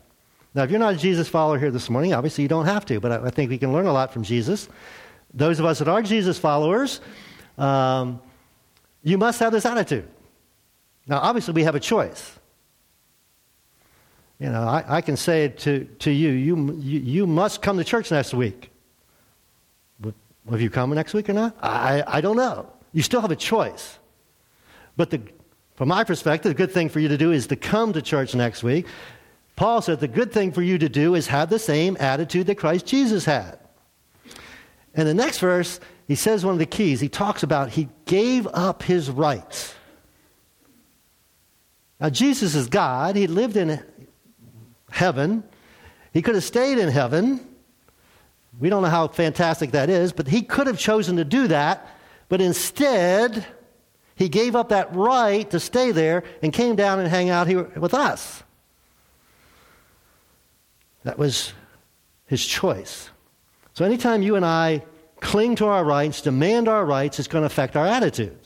Now, 0.54 0.64
if 0.64 0.70
you're 0.70 0.80
not 0.80 0.94
a 0.94 0.96
Jesus 0.96 1.28
follower 1.28 1.58
here 1.58 1.70
this 1.70 1.88
morning, 1.88 2.12
obviously 2.12 2.42
you 2.42 2.48
don't 2.48 2.66
have 2.66 2.84
to, 2.86 3.00
but 3.00 3.24
I, 3.24 3.30
think 3.30 3.50
we 3.50 3.58
can 3.58 3.72
learn 3.72 3.86
a 3.86 3.92
lot 3.92 4.12
from 4.12 4.22
Jesus. 4.22 4.68
Those 5.32 5.58
of 5.58 5.64
us 5.64 5.78
that 5.78 5.88
are 5.88 6.02
Jesus 6.02 6.38
followers, 6.38 7.00
um, 7.56 8.20
you 9.02 9.16
must 9.16 9.40
have 9.40 9.52
this 9.52 9.64
attitude. 9.64 10.06
Now, 11.06 11.18
obviously, 11.18 11.54
we 11.54 11.64
have 11.64 11.74
a 11.74 11.80
choice. 11.80 12.38
You 14.38 14.50
know, 14.50 14.62
I, 14.62 14.84
I 14.88 15.00
can 15.00 15.16
say 15.16 15.48
to, 15.48 15.84
to 16.00 16.10
you, 16.10 16.30
you, 16.30 16.72
you, 16.80 17.00
you 17.00 17.26
must 17.26 17.62
come 17.62 17.78
to 17.78 17.84
church 17.84 18.10
next 18.10 18.34
week. 18.34 18.70
Will 20.44 20.60
you 20.60 20.70
come 20.70 20.90
next 20.90 21.14
week 21.14 21.28
or 21.28 21.34
not? 21.34 21.56
I, 21.62 22.02
I 22.06 22.20
don't 22.20 22.36
know. 22.36 22.68
You 22.92 23.02
still 23.02 23.20
have 23.20 23.30
a 23.30 23.36
choice. 23.36 23.98
But 24.96 25.10
the, 25.10 25.20
from 25.76 25.88
my 25.88 26.04
perspective, 26.04 26.50
the 26.50 26.54
good 26.54 26.72
thing 26.72 26.88
for 26.88 27.00
you 27.00 27.08
to 27.08 27.16
do 27.16 27.32
is 27.32 27.46
to 27.48 27.56
come 27.56 27.92
to 27.92 28.02
church 28.02 28.34
next 28.34 28.62
week. 28.62 28.86
Paul 29.56 29.82
said 29.82 30.00
the 30.00 30.08
good 30.08 30.32
thing 30.32 30.52
for 30.52 30.62
you 30.62 30.78
to 30.78 30.88
do 30.88 31.14
is 31.14 31.26
have 31.28 31.50
the 31.50 31.58
same 31.58 31.96
attitude 32.00 32.46
that 32.46 32.56
Christ 32.56 32.86
Jesus 32.86 33.24
had. 33.24 33.58
And 34.94 35.08
the 35.08 35.14
next 35.14 35.38
verse, 35.38 35.80
he 36.06 36.14
says 36.14 36.44
one 36.44 36.54
of 36.54 36.58
the 36.58 36.66
keys. 36.66 37.00
He 37.00 37.08
talks 37.08 37.42
about 37.42 37.70
he 37.70 37.88
gave 38.06 38.46
up 38.48 38.82
his 38.82 39.10
rights. 39.10 39.74
Now, 42.00 42.10
Jesus 42.10 42.54
is 42.54 42.68
God. 42.68 43.14
He 43.14 43.26
lived 43.26 43.56
in 43.56 43.80
heaven. 44.90 45.44
He 46.12 46.20
could 46.20 46.34
have 46.34 46.44
stayed 46.44 46.78
in 46.78 46.88
heaven. 46.88 47.46
We 48.58 48.68
don't 48.68 48.82
know 48.82 48.88
how 48.88 49.08
fantastic 49.08 49.70
that 49.70 49.88
is, 49.88 50.12
but 50.12 50.26
he 50.26 50.42
could 50.42 50.66
have 50.66 50.78
chosen 50.78 51.16
to 51.16 51.24
do 51.24 51.46
that. 51.48 51.88
But 52.28 52.40
instead, 52.40 53.46
he 54.16 54.28
gave 54.28 54.56
up 54.56 54.70
that 54.70 54.94
right 54.94 55.48
to 55.50 55.60
stay 55.60 55.92
there 55.92 56.24
and 56.42 56.52
came 56.52 56.76
down 56.76 56.98
and 56.98 57.08
hang 57.08 57.30
out 57.30 57.46
here 57.46 57.62
with 57.76 57.94
us. 57.94 58.42
That 61.04 61.18
was 61.18 61.52
his 62.26 62.44
choice. 62.44 63.10
So 63.74 63.84
anytime 63.84 64.22
you 64.22 64.36
and 64.36 64.44
I 64.44 64.82
cling 65.20 65.56
to 65.56 65.66
our 65.66 65.84
rights, 65.84 66.20
demand 66.20 66.68
our 66.68 66.84
rights, 66.84 67.18
it's 67.18 67.28
going 67.28 67.42
to 67.42 67.46
affect 67.46 67.76
our 67.76 67.86
attitude. 67.86 68.36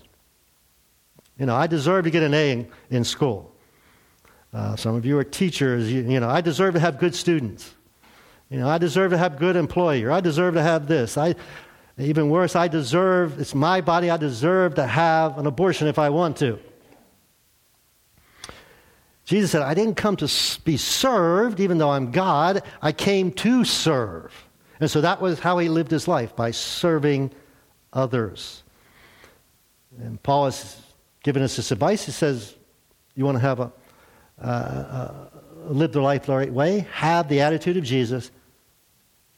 You 1.39 1.47
know, 1.47 1.55
I 1.55 1.67
deserve 1.67 2.05
to 2.05 2.11
get 2.11 2.23
an 2.23 2.35
A 2.35 2.53
in, 2.53 2.69
in 2.91 3.05
school. 3.05 3.53
Uh, 4.53 4.77
some 4.77 4.95
of 4.95 5.05
you 5.05 5.19
are 5.19 5.25
teachers. 5.25 5.93
You, 5.93 6.03
you, 6.03 6.21
know, 6.21 6.29
I 6.29 6.41
deserve 6.41 6.75
to 6.75 6.81
have 6.81 6.99
good 6.99 7.15
students. 7.15 7.75
You 8.49 8.61
know, 8.61 8.69
I 8.69 8.79
deserve 8.79 9.11
to 9.11 9.19
have 9.19 9.39
good 9.39 9.57
employee, 9.57 10.05
or 10.05 10.13
I 10.13 10.21
deserve 10.21 10.55
to 10.55 10.63
have 10.63 10.87
this. 10.87 11.19
I, 11.19 11.35
even 11.99 12.31
worse, 12.31 12.55
I 12.55 12.69
deserve, 12.69 13.41
it's 13.41 13.55
my 13.55 13.81
body, 13.81 14.11
I 14.11 14.17
deserve 14.17 14.77
to 14.77 14.87
have 14.87 15.39
an 15.39 15.47
abortion 15.47 15.89
if 15.89 15.99
I 15.99 16.11
want 16.11 16.37
to. 16.39 16.59
Jesus 19.27 19.51
said, 19.51 19.63
I 19.63 19.75
didn't 19.75 19.97
come 19.97 20.17
to 20.17 20.61
be 20.65 20.77
served, 20.77 21.59
even 21.59 21.79
though 21.79 21.91
I'm 21.91 22.13
God. 22.13 22.63
I 22.81 22.93
came 22.93 23.33
to 23.33 23.65
serve. 23.65 24.33
And 24.79 24.89
so 24.89 25.01
that 25.01 25.21
was 25.21 25.41
how 25.41 25.59
he 25.59 25.69
lived 25.69 25.91
his 25.91 26.07
life, 26.07 26.37
by 26.37 26.53
serving 26.53 27.33
others. 27.93 28.63
And 29.99 30.23
Paul 30.23 30.45
has 30.45 30.81
given 31.25 31.43
us 31.43 31.57
this 31.57 31.73
advice. 31.73 32.07
He 32.07 32.13
says, 32.13 32.55
You 33.17 33.25
want 33.25 33.37
to 33.37 33.41
have 33.41 33.59
a, 33.59 33.73
uh, 34.41 34.47
uh, 34.47 35.29
live 35.67 35.91
the 35.91 36.01
life 36.01 36.27
the 36.27 36.37
right 36.37 36.53
way? 36.53 36.87
Have 36.93 37.29
the 37.29 37.41
attitude 37.41 37.77
of 37.77 37.83
Jesus. 37.83 38.31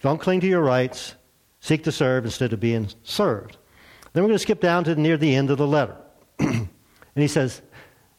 Don't 0.00 0.20
cling 0.20 0.40
to 0.40 0.46
your 0.46 0.62
rights. 0.62 1.14
Seek 1.60 1.84
to 1.84 1.92
serve 1.92 2.26
instead 2.26 2.52
of 2.52 2.60
being 2.60 2.88
served. 3.04 3.56
Then 4.12 4.22
we're 4.22 4.28
going 4.28 4.38
to 4.38 4.42
skip 4.42 4.60
down 4.60 4.84
to 4.84 4.94
near 4.96 5.16
the 5.16 5.34
end 5.34 5.48
of 5.48 5.56
the 5.56 5.66
letter. 5.66 5.96
and 6.38 6.68
he 7.14 7.26
says, 7.26 7.62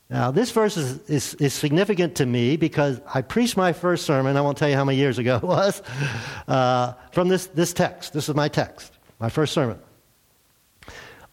Now, 0.10 0.32
this 0.32 0.50
verse 0.50 0.76
is, 0.76 0.98
is, 1.08 1.34
is, 1.36 1.54
significant 1.54 2.16
to 2.16 2.26
me 2.26 2.58
because 2.58 3.00
I 3.14 3.22
preached 3.22 3.56
my 3.56 3.74
first 3.74 4.08
sermon, 4.08 4.38
I 4.38 4.42
won't 4.42 4.58
tell 4.58 4.68
you 4.68 4.76
how 4.76 4.84
many 4.84 4.98
years 4.98 5.20
ago 5.20 5.36
it 5.36 5.44
was, 5.44 5.84
uh, 6.48 6.94
from 7.12 7.28
this, 7.28 7.46
this 7.48 7.74
text. 7.74 8.14
This 8.14 8.28
is 8.28 8.34
my 8.34 8.48
text, 8.48 8.92
my 9.20 9.30
first 9.30 9.54
sermon. 9.54 9.78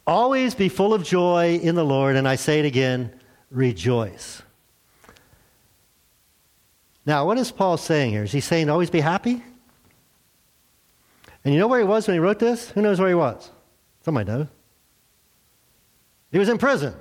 Always 0.06 0.54
be 0.54 0.68
full 0.68 0.92
of 0.92 1.04
joy 1.04 1.58
in 1.62 1.74
the 1.74 1.84
Lord, 1.84 2.16
and 2.16 2.28
I 2.28 2.36
say 2.36 2.60
it 2.60 2.66
again, 2.66 3.18
rejoice. 3.50 4.42
Now, 7.06 7.24
what 7.24 7.38
is 7.38 7.50
Paul 7.50 7.78
saying 7.78 8.10
here? 8.10 8.24
Is 8.24 8.32
he 8.32 8.40
saying 8.40 8.68
always 8.68 8.90
be 8.90 9.00
happy? 9.00 9.42
And 11.44 11.54
you 11.54 11.58
know 11.58 11.68
where 11.68 11.78
he 11.78 11.86
was 11.86 12.06
when 12.06 12.14
he 12.14 12.20
wrote 12.20 12.40
this? 12.40 12.70
Who 12.70 12.82
knows 12.82 13.00
where 13.00 13.08
he 13.08 13.14
was? 13.14 13.50
Somebody 14.02 14.30
knows. 14.30 14.48
He 16.30 16.38
was 16.38 16.48
in 16.50 16.58
prison. 16.58 16.94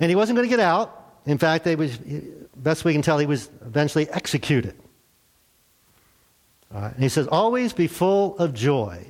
And 0.00 0.10
he 0.10 0.16
wasn't 0.16 0.36
going 0.36 0.48
to 0.48 0.50
get 0.50 0.60
out. 0.60 0.96
In 1.26 1.38
fact, 1.38 1.64
they 1.64 1.76
was, 1.76 1.98
best 2.56 2.84
we 2.84 2.92
can 2.92 3.02
tell, 3.02 3.18
he 3.18 3.26
was 3.26 3.50
eventually 3.64 4.08
executed. 4.08 4.74
And 6.70 6.96
he 6.98 7.08
says, 7.08 7.26
always 7.26 7.72
be 7.72 7.86
full 7.86 8.36
of 8.38 8.54
joy. 8.54 9.04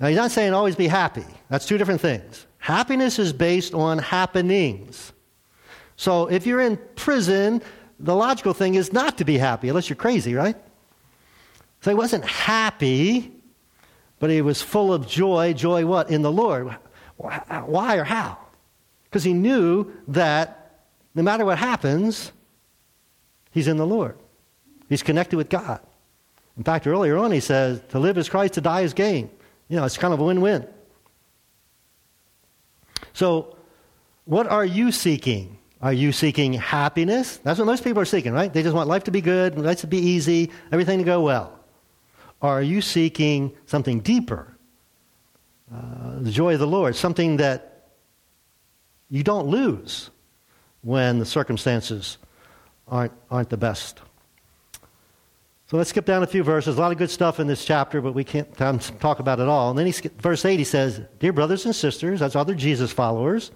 Now, 0.00 0.08
he's 0.08 0.16
not 0.16 0.30
saying 0.30 0.54
always 0.54 0.76
be 0.76 0.88
happy. 0.88 1.26
That's 1.48 1.66
two 1.66 1.78
different 1.78 2.00
things. 2.00 2.46
Happiness 2.58 3.18
is 3.18 3.32
based 3.32 3.74
on 3.74 3.98
happenings. 3.98 5.12
So 5.96 6.26
if 6.30 6.46
you're 6.46 6.60
in 6.60 6.78
prison, 6.96 7.62
the 8.00 8.16
logical 8.16 8.54
thing 8.54 8.74
is 8.74 8.92
not 8.92 9.18
to 9.18 9.24
be 9.24 9.38
happy, 9.38 9.68
unless 9.68 9.88
you're 9.88 9.96
crazy, 9.96 10.34
right? 10.34 10.56
So 11.82 11.90
he 11.90 11.94
wasn't 11.94 12.24
happy, 12.24 13.30
but 14.18 14.30
he 14.30 14.40
was 14.40 14.62
full 14.62 14.92
of 14.92 15.06
joy. 15.06 15.52
Joy 15.52 15.84
what? 15.84 16.10
In 16.10 16.22
the 16.22 16.32
Lord. 16.32 16.74
Why 17.16 17.96
or 17.96 18.04
how? 18.04 18.38
Because 19.14 19.22
he 19.22 19.32
knew 19.32 19.92
that 20.08 20.72
no 21.14 21.22
matter 21.22 21.44
what 21.44 21.56
happens, 21.56 22.32
he's 23.52 23.68
in 23.68 23.76
the 23.76 23.86
Lord. 23.86 24.18
He's 24.88 25.04
connected 25.04 25.36
with 25.36 25.48
God. 25.48 25.78
In 26.56 26.64
fact, 26.64 26.84
earlier 26.84 27.16
on 27.16 27.30
he 27.30 27.38
says, 27.38 27.80
to 27.90 28.00
live 28.00 28.18
is 28.18 28.28
Christ, 28.28 28.54
to 28.54 28.60
die 28.60 28.80
is 28.80 28.92
gain. 28.92 29.30
You 29.68 29.76
know, 29.76 29.84
it's 29.84 29.96
kind 29.96 30.12
of 30.12 30.18
a 30.18 30.24
win 30.24 30.40
win. 30.40 30.66
So, 33.12 33.56
what 34.24 34.48
are 34.48 34.64
you 34.64 34.90
seeking? 34.90 35.58
Are 35.80 35.92
you 35.92 36.10
seeking 36.10 36.54
happiness? 36.54 37.36
That's 37.36 37.60
what 37.60 37.66
most 37.66 37.84
people 37.84 38.02
are 38.02 38.06
seeking, 38.06 38.32
right? 38.32 38.52
They 38.52 38.64
just 38.64 38.74
want 38.74 38.88
life 38.88 39.04
to 39.04 39.12
be 39.12 39.20
good, 39.20 39.56
life 39.56 39.82
to 39.82 39.86
be 39.86 39.98
easy, 39.98 40.50
everything 40.72 40.98
to 40.98 41.04
go 41.04 41.22
well. 41.22 41.56
Or 42.40 42.50
are 42.50 42.62
you 42.62 42.80
seeking 42.80 43.52
something 43.66 44.00
deeper? 44.00 44.56
Uh, 45.72 46.18
the 46.18 46.32
joy 46.32 46.54
of 46.54 46.58
the 46.58 46.66
Lord, 46.66 46.96
something 46.96 47.36
that 47.36 47.73
you 49.10 49.22
don't 49.22 49.46
lose 49.46 50.10
when 50.82 51.18
the 51.18 51.26
circumstances 51.26 52.18
aren't, 52.86 53.12
aren't 53.30 53.50
the 53.50 53.56
best. 53.56 54.00
So 55.66 55.78
let's 55.78 55.90
skip 55.90 56.04
down 56.04 56.22
a 56.22 56.26
few 56.26 56.42
verses. 56.42 56.76
A 56.76 56.80
lot 56.80 56.92
of 56.92 56.98
good 56.98 57.10
stuff 57.10 57.40
in 57.40 57.46
this 57.46 57.64
chapter, 57.64 58.00
but 58.02 58.12
we 58.12 58.22
can't 58.22 58.54
talk 58.56 59.18
about 59.18 59.40
it 59.40 59.48
all. 59.48 59.70
And 59.70 59.78
then 59.78 59.86
he, 59.86 59.92
verse 60.18 60.44
8, 60.44 60.58
he 60.58 60.64
says, 60.64 61.00
Dear 61.18 61.32
brothers 61.32 61.64
and 61.64 61.74
sisters, 61.74 62.20
that's 62.20 62.36
other 62.36 62.54
Jesus 62.54 62.92
followers, 62.92 63.50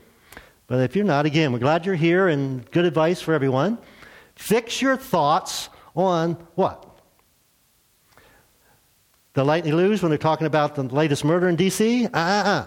But 0.67 0.81
if 0.81 0.97
you're 0.97 1.05
not, 1.05 1.27
again, 1.27 1.53
we're 1.53 1.59
glad 1.59 1.85
you're 1.85 1.95
here 1.95 2.29
and 2.29 2.69
good 2.71 2.87
advice 2.87 3.21
for 3.21 3.35
everyone. 3.35 3.79
Fix 4.37 4.81
your 4.81 4.97
thoughts 4.97 5.69
on 5.95 6.35
what? 6.55 6.85
The 9.35 9.45
lightly 9.45 9.73
lose 9.73 10.03
when 10.03 10.11
they're 10.11 10.19
talking 10.19 10.47
about 10.47 10.75
the 10.77 10.85
latest 10.85 11.25
murder 11.25 11.49
in 11.49 11.57
D.C.? 11.57 12.07
Uh-uh. 12.07 12.67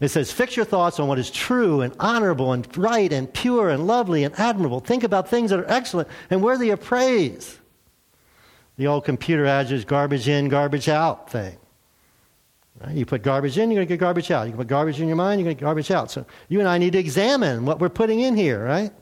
It 0.00 0.08
says, 0.08 0.32
fix 0.32 0.56
your 0.56 0.64
thoughts 0.64 0.98
on 0.98 1.08
what 1.08 1.18
is 1.18 1.30
true 1.30 1.80
and 1.80 1.94
honorable 2.00 2.52
and 2.52 2.76
right 2.76 3.12
and 3.12 3.32
pure 3.32 3.70
and 3.70 3.86
lovely 3.86 4.24
and 4.24 4.38
admirable. 4.38 4.80
Think 4.80 5.04
about 5.04 5.28
things 5.28 5.50
that 5.50 5.60
are 5.60 5.70
excellent 5.70 6.08
and 6.30 6.42
worthy 6.42 6.70
of 6.70 6.80
praise. 6.80 7.58
The 8.76 8.88
old 8.88 9.04
computer 9.04 9.46
adage, 9.46 9.86
garbage 9.86 10.28
in, 10.28 10.48
garbage 10.48 10.88
out 10.88 11.30
thing. 11.30 11.56
Right? 12.80 12.96
You 12.96 13.06
put 13.06 13.22
garbage 13.22 13.56
in, 13.56 13.70
you're 13.70 13.78
going 13.78 13.86
to 13.86 13.94
get 13.94 14.00
garbage 14.00 14.32
out. 14.32 14.48
You 14.48 14.54
put 14.54 14.66
garbage 14.66 15.00
in 15.00 15.06
your 15.06 15.16
mind, 15.16 15.40
you're 15.40 15.46
going 15.46 15.56
to 15.56 15.60
get 15.60 15.64
garbage 15.64 15.92
out. 15.92 16.10
So 16.10 16.26
you 16.48 16.58
and 16.58 16.68
I 16.68 16.78
need 16.78 16.92
to 16.94 16.98
examine 16.98 17.64
what 17.64 17.78
we're 17.78 17.88
putting 17.88 18.20
in 18.20 18.36
here, 18.36 18.64
right? 18.64 18.92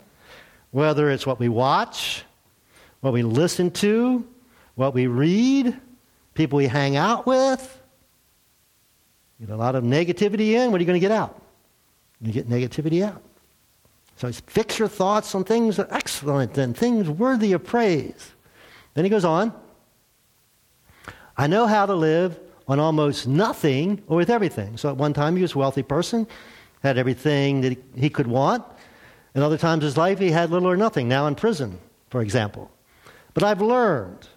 Whether 0.73 1.11
it's 1.11 1.27
what 1.27 1.41
we 1.41 1.49
watch, 1.49 2.25
what 3.01 3.15
we 3.15 3.23
listen 3.23 3.71
to, 3.71 4.27
what 4.75 4.93
we 4.93 5.07
read, 5.07 5.79
people 6.35 6.59
we 6.59 6.67
hang 6.67 6.97
out 6.97 7.27
with. 7.27 7.82
You 9.43 9.49
get 9.49 9.55
a 9.55 9.57
lot 9.57 9.75
of 9.75 9.83
negativity 9.83 10.53
in, 10.53 10.71
what 10.71 10.79
are 10.79 10.83
you 10.83 10.87
going 10.87 11.01
to 11.01 11.05
get 11.05 11.11
out? 11.11 11.43
You 12.21 12.33
get 12.33 12.49
negativity 12.49 13.03
out. 13.03 13.21
So 14.17 14.31
fix 14.31 14.79
your 14.79 14.87
thoughts 14.87 15.35
on 15.35 15.43
things 15.43 15.79
that 15.79 15.91
are 15.91 15.95
excellent 15.97 16.57
and 16.57 16.77
things 16.77 17.11
worthy 17.11 17.53
of 17.53 17.65
praise. 17.65 18.35
Then 18.95 19.03
he 19.03 19.11
goes 19.11 19.25
on. 19.25 19.53
I 21.37 21.49
know 21.49 21.67
how 21.67 21.87
to 21.87 21.95
live 21.95 22.39
on 22.69 22.79
almost 22.79 23.27
nothing 23.27 24.01
or 24.07 24.19
with 24.19 24.31
everything. 24.31 24.77
So 24.77 24.91
at 24.91 24.97
one 24.97 25.13
time 25.13 25.35
he 25.35 25.43
was 25.43 25.57
a 25.57 25.59
wealthy 25.59 25.83
person, 25.83 26.29
had 26.85 26.97
everything 26.97 27.63
that 27.63 27.83
he 27.97 28.11
could 28.11 28.29
want. 28.29 28.63
And 29.35 29.43
other 29.43 29.59
times 29.59 29.83
in 29.83 29.87
his 29.87 29.97
life 29.97 30.21
he 30.21 30.31
had 30.31 30.51
little 30.51 30.69
or 30.69 30.77
nothing, 30.77 31.09
now 31.09 31.27
in 31.27 31.35
prison, 31.35 31.81
for 32.11 32.23
example. 32.23 32.71
But 33.35 33.43
I've 33.43 33.61
learned. 33.61 34.29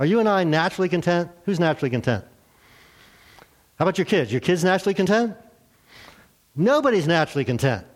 Are 0.00 0.06
you 0.06 0.18
and 0.18 0.28
I 0.28 0.42
naturally 0.42 0.88
content? 0.88 1.30
Who's 1.44 1.60
naturally 1.60 1.90
content? 1.90 2.24
How 3.80 3.84
about 3.84 3.96
your 3.96 4.04
kids? 4.04 4.30
Your 4.30 4.42
kids 4.42 4.62
naturally 4.62 4.92
content? 4.92 5.34
Nobody's 6.54 7.06
naturally 7.06 7.46
content. 7.46 7.86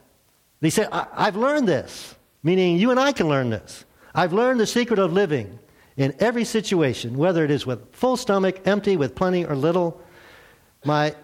They 0.62 0.70
say, 0.70 0.86
I've 0.90 1.36
learned 1.36 1.68
this, 1.68 2.14
meaning 2.42 2.78
you 2.78 2.90
and 2.90 2.98
I 2.98 3.12
can 3.12 3.28
learn 3.28 3.50
this. 3.50 3.84
I've 4.14 4.32
learned 4.32 4.60
the 4.60 4.66
secret 4.66 4.98
of 4.98 5.12
living 5.12 5.58
in 5.98 6.14
every 6.20 6.46
situation, 6.46 7.18
whether 7.18 7.44
it 7.44 7.50
is 7.50 7.66
with 7.66 7.94
full 7.94 8.16
stomach, 8.16 8.66
empty, 8.66 8.96
with 8.96 9.14
plenty 9.14 9.44
or 9.44 9.54
little. 9.54 10.00
My 10.86 11.14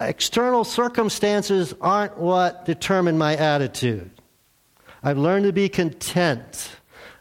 external 0.00 0.62
circumstances 0.62 1.74
aren't 1.80 2.16
what 2.16 2.64
determine 2.64 3.18
my 3.18 3.34
attitude. 3.34 4.12
I've 5.02 5.18
learned 5.18 5.46
to 5.46 5.52
be 5.52 5.68
content. 5.68 6.70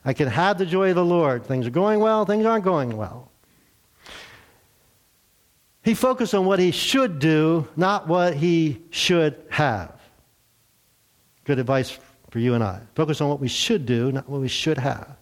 I 0.05 0.13
can 0.13 0.27
have 0.27 0.59
the 0.59 0.67
joy 0.67 0.89
of 0.89 0.95
the 0.97 1.03
Lord. 1.03 1.47
Things 1.47 1.65
are 1.65 1.71
going 1.71 1.99
well, 1.99 2.25
things 2.25 2.45
aren't 2.45 2.63
going 2.63 2.95
well. 2.95 3.31
He 5.85 5.93
focused 5.93 6.33
on 6.33 6.45
what 6.45 6.57
he 6.57 6.71
should 6.71 7.19
do, 7.19 7.67
not 7.75 8.07
what 8.07 8.33
he 8.33 8.81
should 8.89 9.37
have. 9.49 9.93
Good 11.43 11.59
advice 11.59 11.99
for 12.31 12.39
you 12.39 12.55
and 12.55 12.63
I. 12.63 12.81
Focus 12.95 13.21
on 13.21 13.29
what 13.29 13.39
we 13.39 13.47
should 13.47 13.85
do, 13.85 14.11
not 14.11 14.27
what 14.27 14.41
we 14.41 14.47
should 14.47 14.79
have. 14.79 15.15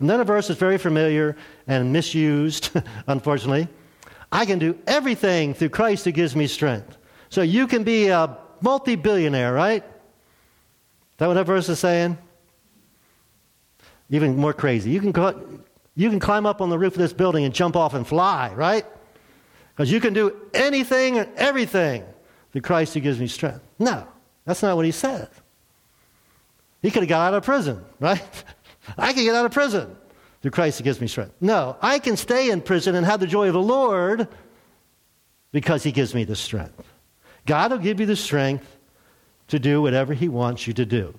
And 0.00 0.10
then 0.10 0.18
a 0.18 0.24
verse 0.24 0.48
that's 0.48 0.58
very 0.58 0.78
familiar 0.78 1.36
and 1.68 1.92
misused, 1.92 2.70
unfortunately. 3.06 3.68
I 4.32 4.46
can 4.46 4.58
do 4.58 4.76
everything 4.88 5.54
through 5.54 5.68
Christ 5.68 6.04
who 6.06 6.10
gives 6.10 6.34
me 6.34 6.48
strength. 6.48 6.98
So 7.28 7.42
you 7.42 7.68
can 7.68 7.84
be 7.84 8.08
a 8.08 8.36
multi 8.62 8.96
billionaire, 8.96 9.52
right? 9.52 9.84
Is 9.84 11.18
that 11.18 11.28
what 11.28 11.34
that 11.34 11.46
verse 11.46 11.68
is 11.68 11.78
saying? 11.78 12.18
Even 14.10 14.36
more 14.36 14.52
crazy. 14.52 14.90
You 14.90 14.98
can, 14.98 15.12
go, 15.12 15.40
you 15.94 16.10
can 16.10 16.18
climb 16.18 16.46
up 16.46 16.60
on 16.60 16.68
the 16.68 16.78
roof 16.80 16.94
of 16.94 16.98
this 16.98 17.12
building 17.12 17.44
and 17.44 17.54
jump 17.54 17.76
off 17.76 17.94
and 17.94 18.04
fly, 18.04 18.52
right? 18.54 18.84
Because 19.80 19.92
you 19.92 20.00
can 20.00 20.12
do 20.12 20.36
anything 20.52 21.16
and 21.16 21.26
everything 21.36 22.04
through 22.52 22.60
Christ 22.60 22.92
who 22.92 23.00
gives 23.00 23.18
me 23.18 23.26
strength. 23.26 23.62
No, 23.78 24.06
that's 24.44 24.62
not 24.62 24.76
what 24.76 24.84
he 24.84 24.90
says. 24.90 25.26
He 26.82 26.90
could 26.90 27.02
have 27.02 27.08
got 27.08 27.28
out 27.28 27.32
of 27.32 27.44
prison, 27.44 27.82
right? 27.98 28.22
I 28.98 29.14
can 29.14 29.24
get 29.24 29.34
out 29.34 29.46
of 29.46 29.52
prison 29.52 29.96
through 30.42 30.50
Christ 30.50 30.76
who 30.76 30.84
gives 30.84 31.00
me 31.00 31.06
strength. 31.06 31.32
No, 31.40 31.78
I 31.80 31.98
can 31.98 32.18
stay 32.18 32.50
in 32.50 32.60
prison 32.60 32.94
and 32.94 33.06
have 33.06 33.20
the 33.20 33.26
joy 33.26 33.46
of 33.46 33.54
the 33.54 33.62
Lord 33.62 34.28
because 35.50 35.82
he 35.82 35.92
gives 35.92 36.14
me 36.14 36.24
the 36.24 36.36
strength. 36.36 36.86
God 37.46 37.70
will 37.70 37.78
give 37.78 38.00
you 38.00 38.04
the 38.04 38.16
strength 38.16 38.76
to 39.48 39.58
do 39.58 39.80
whatever 39.80 40.12
he 40.12 40.28
wants 40.28 40.66
you 40.66 40.74
to 40.74 40.84
do. 40.84 41.14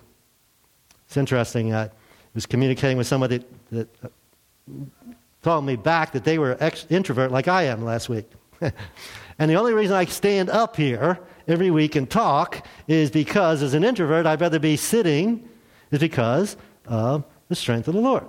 It's 1.07 1.17
interesting. 1.17 1.73
I 1.73 1.89
was 2.35 2.45
communicating 2.45 2.99
with 2.99 3.07
somebody 3.07 3.43
that, 3.71 3.89
that 4.01 4.11
told 5.41 5.65
me 5.65 5.77
back 5.77 6.11
that 6.11 6.25
they 6.25 6.37
were 6.37 6.57
ex- 6.59 6.85
introvert 6.91 7.31
like 7.31 7.47
I 7.47 7.63
am 7.63 7.83
last 7.83 8.07
week. 8.07 8.29
And 8.61 9.51
the 9.51 9.55
only 9.55 9.73
reason 9.73 9.95
I 9.95 10.05
stand 10.05 10.49
up 10.49 10.75
here 10.75 11.19
every 11.47 11.71
week 11.71 11.95
and 11.95 12.09
talk 12.09 12.65
is 12.87 13.11
because 13.11 13.63
as 13.63 13.73
an 13.73 13.83
introvert 13.83 14.25
I'd 14.25 14.41
rather 14.41 14.59
be 14.59 14.77
sitting 14.77 15.47
is 15.91 15.99
because 15.99 16.55
of 16.85 17.23
the 17.49 17.55
strength 17.55 17.87
of 17.87 17.93
the 17.93 18.01
Lord. 18.01 18.25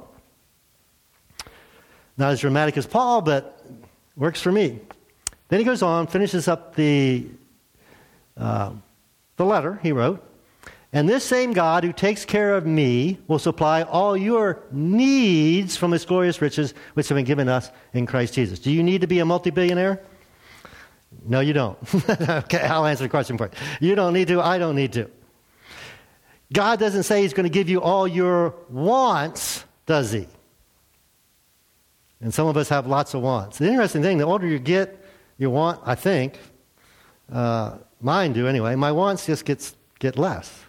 Not 2.17 2.33
as 2.33 2.41
dramatic 2.41 2.77
as 2.77 2.87
Paul, 2.87 3.23
but 3.23 3.65
works 4.17 4.41
for 4.41 4.53
me. 4.53 4.81
Then 5.49 5.59
he 5.59 5.65
goes 5.65 5.83
on, 5.83 6.07
finishes 6.07 6.49
up 6.49 6.75
the, 6.75 7.27
uh, 8.37 8.73
the 9.37 9.45
letter 9.45 9.79
he 9.83 9.93
wrote. 9.93 10.23
And 10.95 11.09
this 11.09 11.25
same 11.25 11.55
God 11.55 11.85
who 11.85 11.93
takes 11.93 12.27
care 12.27 12.55
of 12.55 12.67
me 12.67 13.19
will 13.27 13.39
supply 13.39 13.83
all 13.83 14.15
your 14.15 14.63
needs 14.71 15.75
from 15.75 15.91
his 15.91 16.05
glorious 16.05 16.43
riches, 16.43 16.75
which 16.95 17.09
have 17.09 17.17
been 17.17 17.25
given 17.25 17.49
us 17.49 17.71
in 17.95 18.05
Christ 18.05 18.35
Jesus. 18.35 18.59
Do 18.59 18.71
you 18.71 18.83
need 18.83 19.01
to 19.01 19.07
be 19.07 19.19
a 19.21 19.25
multi 19.25 19.51
billionaire? 19.51 20.03
No, 21.25 21.41
you 21.41 21.53
don't. 21.53 21.79
okay, 22.11 22.61
I'll 22.61 22.87
answer 22.87 23.05
the 23.05 23.09
question 23.09 23.39
for 23.39 23.51
you. 23.81 23.89
You 23.91 23.95
don't 23.95 24.13
need 24.13 24.29
to, 24.29 24.41
I 24.41 24.59
don't 24.59 24.77
need 24.77 24.93
to. 24.95 25.11
God 26.53 26.79
doesn't 26.79 27.05
say 27.05 27.23
He's 27.23 27.33
going 27.33 27.45
to 27.45 27.53
give 27.53 27.69
you 27.69 27.81
all 27.81 28.07
your 28.07 28.55
wants, 28.69 29.65
does 29.87 30.13
He? 30.13 30.27
And 32.21 32.33
some 32.33 32.47
of 32.47 32.57
us 32.57 32.69
have 32.69 32.87
lots 32.87 33.15
of 33.15 33.23
wants. 33.23 33.59
The 33.59 33.69
interesting 33.69 34.03
thing, 34.03 34.19
the 34.19 34.25
older 34.25 34.47
you 34.47 34.59
get, 34.59 35.05
you 35.39 35.51
want, 35.51 35.81
I 35.85 35.95
think, 35.95 36.39
uh, 37.33 37.79
mine 38.01 38.33
do 38.33 38.47
anyway, 38.47 38.75
my 38.77 38.93
wants 38.93 39.27
just 39.27 39.45
gets, 39.45 39.75
get 39.99 40.19
less. 40.19 40.65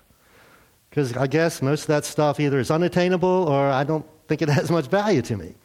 Because 0.89 1.15
I 1.17 1.27
guess 1.27 1.61
most 1.61 1.81
of 1.81 1.87
that 1.87 2.05
stuff 2.05 2.39
either 2.39 2.59
is 2.59 2.71
unattainable 2.71 3.47
or 3.47 3.69
I 3.69 3.83
don't 3.83 4.05
think 4.27 4.41
it 4.41 4.49
has 4.49 4.71
much 4.71 4.87
value 4.87 5.21
to 5.23 5.37
me. 5.37 5.55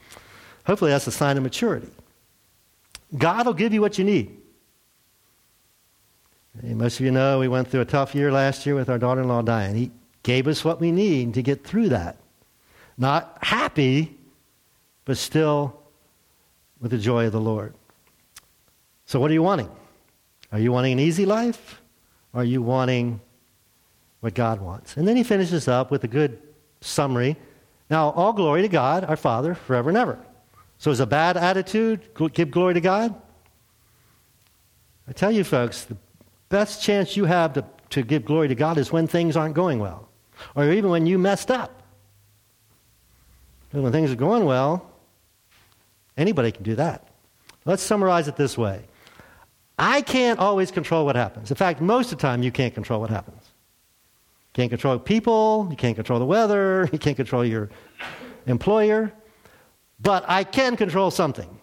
Hopefully, 0.66 0.90
that's 0.90 1.06
a 1.06 1.12
sign 1.12 1.36
of 1.36 1.42
maturity. 1.42 1.88
God 3.16 3.46
will 3.46 3.54
give 3.54 3.72
you 3.72 3.80
what 3.80 3.98
you 3.98 4.04
need. 4.04 4.36
Most 6.78 7.00
of 7.00 7.06
you 7.06 7.12
know 7.12 7.38
we 7.38 7.48
went 7.48 7.68
through 7.68 7.80
a 7.80 7.84
tough 7.84 8.14
year 8.14 8.32
last 8.32 8.64
year 8.64 8.74
with 8.74 8.88
our 8.88 8.98
daughter 8.98 9.20
in 9.22 9.28
law 9.28 9.42
dying. 9.42 9.74
He, 9.74 9.90
gave 10.28 10.46
us 10.46 10.62
what 10.62 10.78
we 10.78 10.92
need 10.92 11.32
to 11.32 11.42
get 11.42 11.64
through 11.64 11.88
that. 11.88 12.18
Not 12.98 13.38
happy, 13.40 14.14
but 15.06 15.16
still 15.16 15.80
with 16.80 16.90
the 16.90 16.98
joy 16.98 17.24
of 17.24 17.32
the 17.32 17.40
Lord. 17.40 17.72
So, 19.06 19.20
what 19.20 19.30
are 19.30 19.34
you 19.34 19.42
wanting? 19.42 19.70
Are 20.52 20.58
you 20.58 20.70
wanting 20.70 20.92
an 20.92 20.98
easy 20.98 21.24
life? 21.24 21.80
Or 22.34 22.42
are 22.42 22.44
you 22.44 22.60
wanting 22.60 23.20
what 24.20 24.34
God 24.34 24.60
wants? 24.60 24.98
And 24.98 25.08
then 25.08 25.16
he 25.16 25.22
finishes 25.22 25.66
up 25.66 25.90
with 25.90 26.04
a 26.04 26.08
good 26.08 26.42
summary. 26.82 27.36
Now, 27.88 28.10
all 28.10 28.34
glory 28.34 28.60
to 28.60 28.68
God, 28.68 29.04
our 29.04 29.16
Father, 29.16 29.54
forever 29.54 29.88
and 29.88 29.96
ever. 29.96 30.18
So, 30.76 30.90
is 30.90 31.00
a 31.00 31.06
bad 31.06 31.38
attitude 31.38 32.02
give 32.34 32.50
glory 32.50 32.74
to 32.74 32.82
God? 32.82 33.14
I 35.08 35.12
tell 35.12 35.30
you, 35.32 35.42
folks, 35.42 35.84
the 35.84 35.96
best 36.48 36.82
chance 36.82 37.16
you 37.16 37.24
have 37.24 37.52
to, 37.54 37.64
to 37.90 38.02
give 38.02 38.24
glory 38.24 38.48
to 38.48 38.54
God 38.54 38.78
is 38.78 38.92
when 38.92 39.06
things 39.06 39.36
aren't 39.36 39.54
going 39.54 39.78
well 39.78 40.08
or 40.54 40.70
even 40.70 40.90
when 40.90 41.06
you 41.06 41.18
messed 41.18 41.50
up. 41.50 41.82
When 43.70 43.92
things 43.92 44.10
are 44.10 44.16
going 44.16 44.44
well, 44.44 44.90
anybody 46.16 46.50
can 46.52 46.62
do 46.62 46.74
that. 46.76 47.08
Let's 47.64 47.82
summarize 47.82 48.28
it 48.28 48.36
this 48.36 48.56
way 48.56 48.84
I 49.78 50.00
can't 50.00 50.38
always 50.38 50.70
control 50.70 51.04
what 51.04 51.16
happens. 51.16 51.50
In 51.50 51.56
fact, 51.56 51.80
most 51.80 52.12
of 52.12 52.18
the 52.18 52.22
time, 52.22 52.42
you 52.42 52.50
can't 52.50 52.74
control 52.74 53.00
what 53.00 53.10
happens. 53.10 53.42
You 53.42 54.52
can't 54.54 54.70
control 54.70 54.98
people, 54.98 55.68
you 55.70 55.76
can't 55.76 55.94
control 55.94 56.18
the 56.18 56.24
weather, 56.24 56.88
you 56.92 56.98
can't 56.98 57.16
control 57.16 57.44
your 57.44 57.70
employer, 58.46 59.12
but 60.00 60.24
I 60.26 60.44
can 60.44 60.76
control 60.76 61.10
something. 61.10 61.58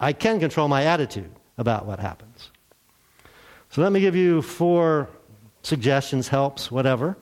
I 0.00 0.12
can 0.12 0.38
control 0.40 0.68
my 0.68 0.84
attitude 0.84 1.30
about 1.56 1.86
what 1.86 1.98
happens. 1.98 2.50
So 3.78 3.82
let 3.84 3.92
me 3.92 4.00
give 4.00 4.16
you 4.16 4.42
four 4.42 5.08
suggestions, 5.62 6.26
helps, 6.26 6.68
whatever, 6.68 7.16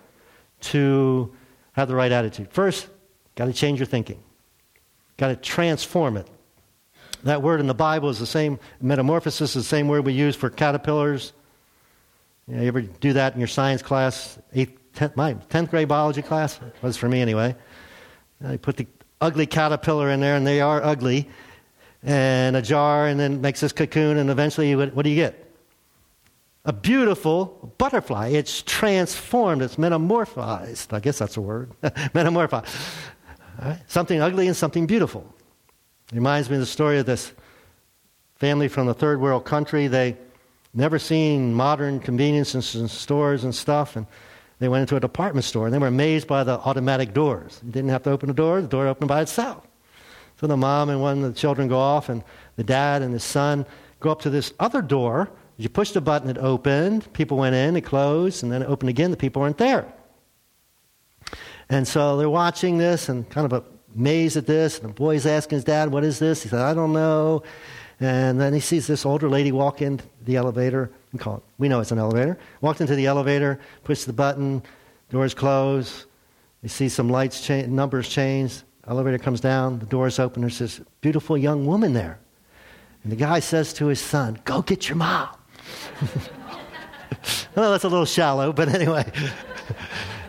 to 0.63 1.37
have 1.73 1.87
the 1.87 1.95
right 1.95 2.11
attitude. 2.11 2.51
First, 2.51 2.89
got 3.35 3.45
to 3.45 3.53
change 3.53 3.79
your 3.79 3.85
thinking, 3.85 4.23
got 5.19 5.29
to 5.29 5.37
transform 5.37 6.17
it. 6.17 6.27
That 7.25 7.43
word 7.43 7.61
in 7.61 7.67
the 7.67 7.75
Bible 7.75 8.09
is 8.09 8.19
the 8.19 8.27
same, 8.27 8.59
metamorphosis 8.81 9.55
is 9.55 9.65
the 9.65 9.69
same 9.69 9.87
word 9.87 10.07
we 10.07 10.15
use 10.15 10.35
for 10.35 10.49
caterpillars. 10.49 11.35
You, 12.49 12.57
know, 12.57 12.63
you 12.63 12.69
ever 12.69 12.81
do 12.81 13.13
that 13.13 13.35
in 13.35 13.39
your 13.39 13.49
science 13.49 13.83
class, 13.83 14.39
eighth, 14.55 14.79
tenth, 14.95 15.15
my 15.15 15.35
10th 15.35 15.69
grade 15.69 15.89
biology 15.89 16.23
class, 16.23 16.59
was 16.81 16.97
for 16.97 17.11
me 17.11 17.21
anyway. 17.21 17.55
I 18.43 18.57
put 18.57 18.79
the 18.79 18.87
ugly 19.21 19.45
caterpillar 19.45 20.09
in 20.09 20.21
there, 20.21 20.37
and 20.37 20.47
they 20.47 20.63
are 20.63 20.83
ugly, 20.83 21.29
and 22.03 22.57
a 22.57 22.63
jar, 22.63 23.09
and 23.09 23.21
then 23.21 23.43
makes 23.43 23.61
this 23.61 23.73
cocoon, 23.73 24.17
and 24.17 24.31
eventually, 24.31 24.75
what 24.75 25.03
do 25.03 25.11
you 25.11 25.17
get? 25.17 25.46
A 26.67 26.73
beautiful 26.73 27.73
butterfly. 27.79 28.29
It's 28.29 28.63
transformed, 28.63 29.63
it's 29.63 29.77
metamorphized. 29.77 30.93
I 30.93 31.01
guess 31.01 31.19
that's 31.19 31.37
a 31.37 31.41
word. 31.41 31.71
metamorphized. 31.83 32.75
Right? 33.63 33.79
Something 33.87 34.21
ugly 34.21 34.49
and 34.49 34.57
something 34.57 34.87
beautiful. 34.87 35.33
Reminds 36.13 36.51
me 36.51 36.57
of 36.57 36.61
the 36.61 36.67
story 36.67 36.99
of 36.99 37.07
this 37.07 37.33
family 38.35 38.69
from 38.69 38.87
the 38.87 38.95
third 38.95 39.21
world 39.21 39.45
country. 39.45 39.87
They 39.87 40.17
never 40.75 40.99
seen 40.99 41.55
modern 41.55 42.01
conveniences 42.01 42.75
and 42.75 42.91
stores 42.91 43.45
and 43.45 43.55
stuff, 43.55 43.97
and 43.97 44.07
they 44.59 44.69
went 44.69 44.83
into 44.83 44.97
a 44.97 45.01
department 45.01 45.45
store 45.45 45.67
and 45.67 45.75
they 45.75 45.79
were 45.79 45.87
amazed 45.87 46.27
by 46.27 46.45
the 46.45 46.59
automatic 46.59 47.15
doors. 47.15 47.61
You 47.65 47.73
didn't 47.73 47.91
have 47.91 48.03
to 48.05 48.11
open 48.11 48.29
the 48.29 48.35
door, 48.35 48.61
the 48.61 48.69
door 48.69 48.87
opened 48.87 49.09
by 49.09 49.23
itself. 49.23 49.67
So 50.41 50.47
the 50.47 50.57
mom 50.57 50.91
and 50.91 51.01
one 51.01 51.23
of 51.23 51.33
the 51.33 51.39
children 51.39 51.69
go 51.69 51.79
off, 51.79 52.09
and 52.09 52.23
the 52.57 52.65
dad 52.65 53.03
and 53.03 53.15
the 53.15 53.21
son 53.21 53.65
go 54.01 54.11
up 54.11 54.21
to 54.23 54.31
this 54.31 54.53
other 54.61 54.83
door. 54.83 55.31
You 55.59 55.69
push 55.69 55.93
the 55.93 56.01
button, 56.01 56.29
it 56.29 56.39
opened. 56.39 57.13
People 57.13 57.39
went 57.39 57.55
in, 57.55 57.77
it 57.77 57.83
closed, 57.83 58.43
and 58.43 58.53
then 58.53 58.63
it 58.63 58.67
opened 58.67 58.91
again. 58.91 59.11
The 59.11 59.17
people 59.17 59.41
weren't 59.41 59.59
there. 59.59 59.91
And 61.69 61.89
so 61.89 62.17
they're 62.17 62.31
watching 62.31 62.79
this 62.79 63.09
and 63.09 63.29
kind 63.31 63.51
of 63.51 63.65
amazed 63.95 64.37
at 64.37 64.47
this. 64.47 64.79
And 64.79 64.91
the 64.91 64.95
boy's 64.95 65.27
asking 65.27 65.57
his 65.57 65.65
dad, 65.65 65.91
What 65.91 66.05
is 66.05 66.19
this? 66.19 66.43
He 66.43 66.49
said, 66.49 66.61
I 66.61 66.75
don't 66.75 66.93
know. 66.93 67.43
And 67.99 68.39
then 68.39 68.53
he 68.53 68.61
sees 68.61 68.87
this 68.87 69.07
older 69.07 69.29
lady 69.29 69.53
walk 69.53 69.81
into 69.81 70.05
the 70.25 70.37
elevator. 70.37 70.91
We, 71.13 71.19
call 71.19 71.39
it, 71.39 71.43
we 71.57 71.69
know 71.69 71.81
it's 71.81 71.93
an 71.93 71.99
elevator. 71.99 72.39
Walked 72.61 72.83
into 72.83 72.95
the 72.95 73.07
elevator, 73.07 73.59
pushed 73.85 74.07
the 74.07 74.13
button, 74.13 74.63
doors 75.11 75.33
close. 75.33 76.05
You 76.63 76.69
see 76.69 76.91
some 76.91 77.09
lights, 77.09 77.41
cha- 77.41 77.67
numbers 77.67 78.09
change. 78.09 78.63
Elevator 78.87 79.19
comes 79.19 79.41
down, 79.41 79.79
the 79.79 79.87
doors 79.87 80.19
open. 80.19 80.43
There's 80.43 80.59
this 80.59 80.81
beautiful 81.01 81.39
young 81.39 81.67
woman 81.67 81.95
there. 81.95 82.19
And 83.03 83.11
the 83.11 83.17
guy 83.17 83.41
says 83.41 83.73
to 83.75 83.87
his 83.87 84.01
son, 84.01 84.39
Go 84.45 84.63
get 84.63 84.89
your 84.89 84.97
mom. 84.97 85.36
well, 87.55 87.73
that's 87.73 87.85
a 87.85 87.89
little 87.89 88.05
shallow, 88.05 88.53
but 88.53 88.69
anyway. 88.69 89.05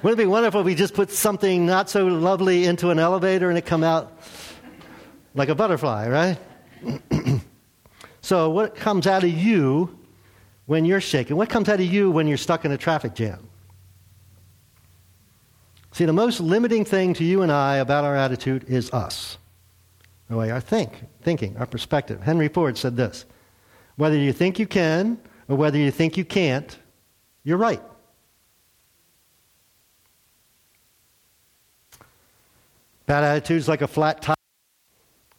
Wouldn't 0.04 0.20
it 0.20 0.24
be 0.24 0.28
wonderful 0.28 0.62
if 0.62 0.66
we 0.66 0.76
just 0.76 0.94
put 0.94 1.12
something 1.12 1.66
not 1.66 1.90
so 1.90 2.06
lovely 2.06 2.66
into 2.66 2.92
an 2.92 3.00
elevator 3.00 3.50
and 3.50 3.58
it 3.58 3.66
come 3.66 3.84
out 3.84 4.22
like 5.34 5.50
a 5.50 5.56
butterfly, 5.56 6.08
right? 6.08 6.38
so, 8.22 8.50
what 8.50 8.76
comes 8.76 9.08
out 9.08 9.24
of 9.24 9.30
you 9.30 9.98
when 10.66 10.86
you're 10.86 11.02
shaken? 11.02 11.36
What 11.36 11.50
comes 11.50 11.68
out 11.68 11.80
of 11.80 11.86
you 11.86 12.12
when 12.12 12.28
you're 12.28 12.38
stuck 12.38 12.66
in 12.66 12.72
a 12.72 12.78
traffic 12.78 13.16
jam? 13.16 13.50
See, 15.94 16.06
the 16.06 16.14
most 16.14 16.40
limiting 16.40 16.86
thing 16.86 17.16
to 17.16 17.24
you 17.24 17.42
and 17.42 17.52
I 17.52 17.78
about 17.78 18.04
our 18.04 18.16
attitude 18.16 18.66
is 18.68 18.92
us, 18.92 19.40
the 20.30 20.38
way 20.38 20.52
our 20.52 20.62
think, 20.62 21.06
thinking, 21.24 21.58
our 21.58 21.66
perspective. 21.66 22.22
Henry 22.22 22.50
Ford 22.50 22.78
said 22.78 22.96
this 22.96 23.26
whether 23.98 24.16
you 24.16 24.32
think 24.32 24.58
you 24.58 24.68
can 24.68 25.20
or 25.50 25.58
whether 25.58 25.78
you 25.78 25.92
think 25.92 26.16
you 26.16 26.24
can't, 26.24 26.78
you're 27.44 27.58
right. 27.58 27.82
Bad 33.06 33.24
attitude's 33.24 33.68
like 33.68 33.82
a 33.82 33.88
flat 33.88 34.22
tire. 34.22 34.36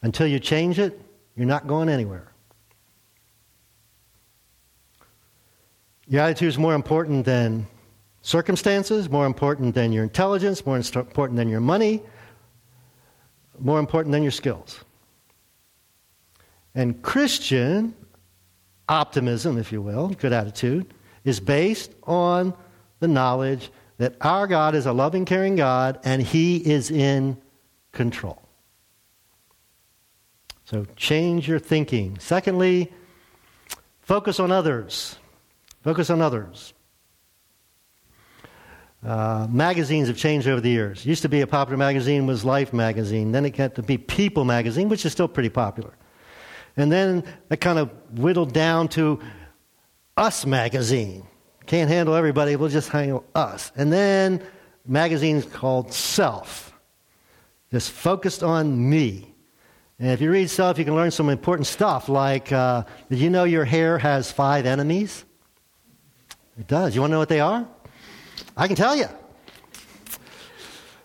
Until 0.03 0.27
you 0.27 0.39
change 0.39 0.79
it, 0.79 1.01
you're 1.37 1.47
not 1.47 1.67
going 1.67 1.89
anywhere. 1.89 2.33
Your 6.07 6.23
attitude 6.23 6.49
is 6.49 6.57
more 6.57 6.75
important 6.75 7.27
than 7.27 7.67
circumstances, 8.23 9.11
more 9.11 9.27
important 9.27 9.75
than 9.75 9.93
your 9.93 10.05
intelligence, 10.05 10.65
more 10.65 10.77
important 10.77 11.37
than 11.37 11.49
your 11.49 11.61
money, 11.61 12.03
more 13.59 13.79
important 13.79 14.13
than 14.13 14.23
your 14.23 14.33
skills. 14.33 14.83
And 16.75 17.03
Christian 17.03 17.95
optimism, 18.89 19.59
if 19.59 19.73
you 19.73 19.83
will, 19.83 20.09
good 20.09 20.33
attitude, 20.33 20.93
is 21.25 21.41
based 21.41 21.93
on 22.05 22.55
the 23.01 23.09
knowledge 23.09 23.71
that 23.99 24.15
our 24.21 24.47
God 24.47 24.75
is 24.75 24.87
a 24.87 24.93
loving, 24.93 25.25
caring 25.25 25.57
God 25.57 26.01
and 26.05 26.23
He 26.23 26.57
is 26.57 26.91
in 26.91 27.37
control. 27.93 28.41
So 30.65 30.87
change 30.97 31.49
your 31.49 31.59
thinking. 31.59 32.19
Secondly, 32.19 32.93
focus 34.01 34.39
on 34.39 34.53
others. 34.53 35.17
Focus 35.83 36.11
on 36.11 36.21
others. 36.21 36.75
Uh, 39.05 39.47
magazines 39.51 40.09
have 40.09 40.17
changed 40.17 40.49
over 40.49 40.61
the 40.61 40.69
years. 40.69 41.07
Used 41.07 41.23
to 41.23 41.29
be 41.29 41.41
a 41.41 41.47
popular 41.47 41.77
magazine 41.77 42.27
was 42.27 42.45
Life 42.45 42.73
magazine. 42.73 43.33
Then 43.33 43.45
it 43.45 43.51
got 43.51 43.77
to 43.77 43.83
be 43.83 43.97
People 43.97 44.45
magazine, 44.45 44.89
which 44.89 45.07
is 45.07 45.13
still 45.13 45.29
pretty 45.29 45.49
popular. 45.49 45.95
And 46.79 46.91
then 46.93 47.25
it 47.51 47.61
kind 47.61 47.79
of 47.79 47.91
whittled 48.19 48.55
down 48.55 48.89
to 48.91 49.21
Us 50.17 50.47
magazine. 50.47 51.27
Can't 51.67 51.91
handle 51.91 52.15
everybody, 52.15 52.57
we'll 52.57 52.71
just 52.71 52.89
handle 52.89 53.25
us. 53.35 53.73
And 53.77 53.93
then 53.93 54.43
magazines 54.87 55.45
called 55.45 55.93
Self, 55.93 56.73
just 57.71 57.91
focused 57.91 58.43
on 58.43 58.89
me. 58.89 59.35
And 59.99 60.11
if 60.11 60.21
you 60.23 60.31
read 60.31 60.49
Self, 60.49 60.79
you 60.79 60.85
can 60.85 60.95
learn 60.95 61.11
some 61.11 61.29
important 61.29 61.67
stuff 61.67 62.09
like 62.09 62.53
uh, 62.53 62.85
did 63.11 63.19
you 63.19 63.29
know 63.29 63.45
your 63.45 63.67
hair 63.67 63.99
has 63.99 64.33
five 64.33 64.65
enemies? 64.65 65.25
It 66.59 66.69
does. 66.69 66.95
You 66.95 67.03
want 67.03 67.11
to 67.11 67.13
know 67.13 67.19
what 67.19 67.29
they 67.29 67.41
are? 67.41 67.69
I 68.57 68.67
can 68.67 68.77
tell 68.77 68.97
you. 68.97 69.09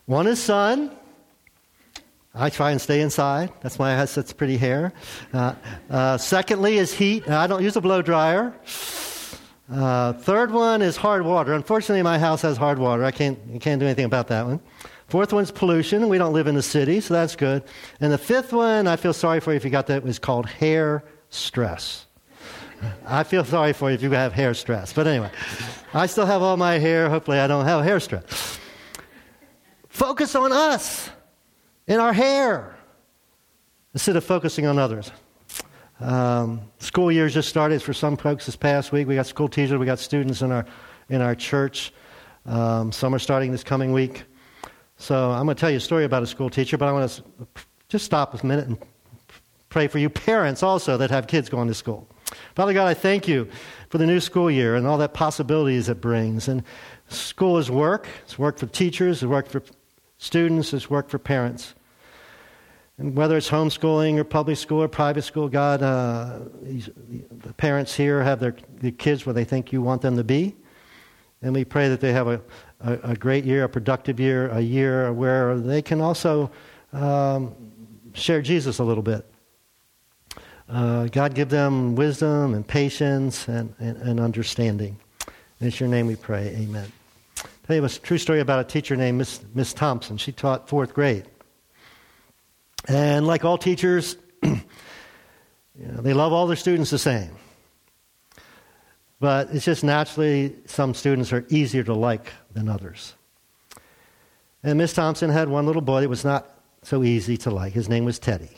One 0.05 0.27
is 0.27 0.41
sun. 0.41 0.91
I 2.35 2.49
try 2.49 2.71
and 2.71 2.81
stay 2.81 3.01
inside. 3.01 3.51
That's 3.61 3.77
why 3.77 3.91
I 3.91 3.95
have 3.95 4.09
such 4.09 4.35
pretty 4.35 4.57
hair. 4.57 4.91
Uh, 5.31 5.53
uh, 5.89 6.17
secondly, 6.17 6.77
is 6.77 6.91
heat. 6.91 7.29
I 7.29 7.45
don't 7.45 7.61
use 7.61 7.75
a 7.75 7.81
blow 7.81 8.01
dryer. 8.01 8.53
Uh, 9.71 10.13
third 10.13 10.51
one 10.51 10.81
is 10.81 10.97
hard 10.97 11.23
water. 11.23 11.53
Unfortunately, 11.53 12.01
my 12.01 12.17
house 12.17 12.41
has 12.41 12.57
hard 12.57 12.79
water. 12.79 13.03
I 13.03 13.11
can't, 13.11 13.37
I 13.53 13.59
can't 13.59 13.79
do 13.79 13.85
anything 13.85 14.05
about 14.05 14.29
that 14.29 14.47
one. 14.47 14.59
Fourth 15.09 15.31
one's 15.31 15.51
pollution. 15.51 16.09
We 16.09 16.17
don't 16.17 16.33
live 16.33 16.47
in 16.47 16.55
the 16.55 16.63
city, 16.63 17.01
so 17.01 17.13
that's 17.13 17.35
good. 17.35 17.63
And 18.01 18.11
the 18.11 18.17
fifth 18.17 18.51
one, 18.51 18.87
I 18.87 18.95
feel 18.95 19.13
sorry 19.13 19.39
for 19.39 19.51
you 19.51 19.57
if 19.57 19.63
you 19.63 19.69
got 19.69 19.85
that, 19.87 20.03
was 20.03 20.17
called 20.17 20.47
hair 20.47 21.03
stress. 21.29 22.07
I 23.05 23.23
feel 23.23 23.45
sorry 23.45 23.73
for 23.73 23.91
you 23.91 23.95
if 23.95 24.01
you 24.01 24.09
have 24.09 24.33
hair 24.33 24.55
stress. 24.55 24.91
But 24.91 25.05
anyway, 25.05 25.29
I 25.93 26.07
still 26.07 26.25
have 26.25 26.41
all 26.41 26.57
my 26.57 26.79
hair. 26.79 27.09
Hopefully, 27.09 27.37
I 27.37 27.45
don't 27.45 27.65
have 27.65 27.83
hair 27.83 27.99
stress. 27.99 28.57
Focus 29.87 30.33
on 30.33 30.51
us 30.51 31.11
in 31.87 31.99
our 31.99 32.13
hair 32.13 32.75
instead 33.93 34.15
of 34.15 34.23
focusing 34.23 34.65
on 34.65 34.77
others. 34.77 35.11
Um, 35.99 36.61
school 36.79 37.11
year 37.11 37.29
just 37.29 37.49
started 37.49 37.81
for 37.81 37.93
some 37.93 38.17
folks 38.17 38.45
this 38.45 38.55
past 38.55 38.91
week. 38.91 39.07
We 39.07 39.15
got 39.15 39.27
school 39.27 39.47
teachers, 39.47 39.77
we 39.77 39.85
got 39.85 39.99
students 39.99 40.41
in 40.41 40.51
our 40.51 40.65
in 41.09 41.21
our 41.21 41.35
church. 41.35 41.93
Um, 42.45 42.91
some 42.91 43.13
are 43.13 43.19
starting 43.19 43.51
this 43.51 43.63
coming 43.63 43.93
week. 43.93 44.23
So 44.97 45.31
I'm 45.31 45.45
going 45.45 45.55
to 45.55 45.59
tell 45.59 45.69
you 45.69 45.77
a 45.77 45.81
story 45.81 46.05
about 46.05 46.23
a 46.23 46.27
school 46.27 46.49
teacher, 46.49 46.77
but 46.77 46.87
I 46.87 46.91
want 46.91 47.09
to 47.09 47.23
just 47.89 48.05
stop 48.05 48.41
a 48.41 48.45
minute 48.45 48.67
and 48.67 48.77
pray 49.69 49.87
for 49.87 49.99
you 49.99 50.09
parents 50.09 50.63
also 50.63 50.97
that 50.97 51.09
have 51.09 51.27
kids 51.27 51.49
going 51.49 51.67
to 51.67 51.73
school. 51.73 52.07
Father 52.55 52.73
God, 52.73 52.87
I 52.87 52.93
thank 52.93 53.27
you 53.27 53.47
for 53.89 53.97
the 53.97 54.05
new 54.05 54.19
school 54.19 54.49
year 54.49 54.75
and 54.75 54.87
all 54.87 54.97
that 54.97 55.13
possibilities 55.13 55.89
it 55.89 56.01
brings. 56.01 56.47
And 56.47 56.63
school 57.07 57.57
is 57.57 57.69
work. 57.69 58.07
It's 58.23 58.39
work 58.39 58.57
for 58.57 58.65
teachers, 58.67 59.23
it's 59.23 59.29
work 59.29 59.47
for 59.47 59.63
students, 60.23 60.73
it's 60.73 60.89
work 60.89 61.09
for 61.09 61.19
parents. 61.19 61.75
And 62.97 63.15
whether 63.15 63.35
it's 63.35 63.49
homeschooling 63.49 64.17
or 64.17 64.23
public 64.23 64.57
school 64.57 64.81
or 64.81 64.87
private 64.87 65.23
school, 65.23 65.49
God, 65.49 65.81
uh, 65.81 66.39
the 66.61 67.53
parents 67.57 67.93
here 67.93 68.23
have 68.23 68.39
their, 68.39 68.55
their 68.79 68.91
kids 68.91 69.25
where 69.25 69.33
they 69.33 69.43
think 69.43 69.73
you 69.73 69.81
want 69.81 70.01
them 70.01 70.15
to 70.15 70.23
be. 70.23 70.55
And 71.41 71.53
we 71.53 71.65
pray 71.65 71.89
that 71.89 71.99
they 71.99 72.13
have 72.13 72.27
a, 72.27 72.41
a, 72.79 72.93
a 73.11 73.15
great 73.15 73.43
year, 73.43 73.65
a 73.65 73.69
productive 73.69 74.19
year, 74.19 74.49
a 74.49 74.61
year 74.61 75.11
where 75.11 75.57
they 75.57 75.81
can 75.81 75.99
also 75.99 76.49
um, 76.93 77.53
share 78.13 78.41
Jesus 78.41 78.79
a 78.79 78.83
little 78.83 79.03
bit. 79.03 79.25
Uh, 80.69 81.07
God, 81.07 81.35
give 81.35 81.49
them 81.49 81.95
wisdom 81.95 82.53
and 82.53 82.65
patience 82.65 83.49
and, 83.49 83.73
and, 83.79 83.97
and 83.97 84.19
understanding. 84.19 84.97
In 85.59 85.71
your 85.71 85.89
name 85.89 86.07
we 86.07 86.15
pray. 86.15 86.55
Amen. 86.59 86.91
Tell 87.65 87.77
you 87.77 87.85
a 87.85 87.89
true 87.89 88.17
story 88.17 88.41
about 88.41 88.59
a 88.59 88.65
teacher 88.65 88.97
named 88.97 89.19
Miss, 89.19 89.41
Miss 89.53 89.73
Thompson. 89.73 90.17
She 90.17 90.33
taught 90.33 90.67
fourth 90.67 90.93
grade. 90.93 91.25
And 92.89 93.25
like 93.25 93.45
all 93.45 93.57
teachers, 93.57 94.17
you 94.43 94.59
know, 95.77 96.01
they 96.01 96.13
love 96.13 96.33
all 96.33 96.45
their 96.45 96.57
students 96.57 96.89
the 96.89 96.99
same. 96.99 97.31
But 99.21 99.51
it's 99.51 99.63
just 99.63 99.85
naturally 99.85 100.53
some 100.65 100.93
students 100.93 101.31
are 101.31 101.45
easier 101.47 101.83
to 101.85 101.93
like 101.93 102.33
than 102.51 102.67
others. 102.67 103.13
And 104.61 104.77
Miss 104.77 104.91
Thompson 104.91 105.29
had 105.29 105.47
one 105.47 105.65
little 105.65 105.81
boy 105.81 106.01
that 106.01 106.09
was 106.09 106.25
not 106.25 106.49
so 106.81 107.01
easy 107.01 107.37
to 107.37 107.49
like. 107.49 107.71
His 107.71 107.87
name 107.87 108.03
was 108.03 108.19
Teddy. 108.19 108.51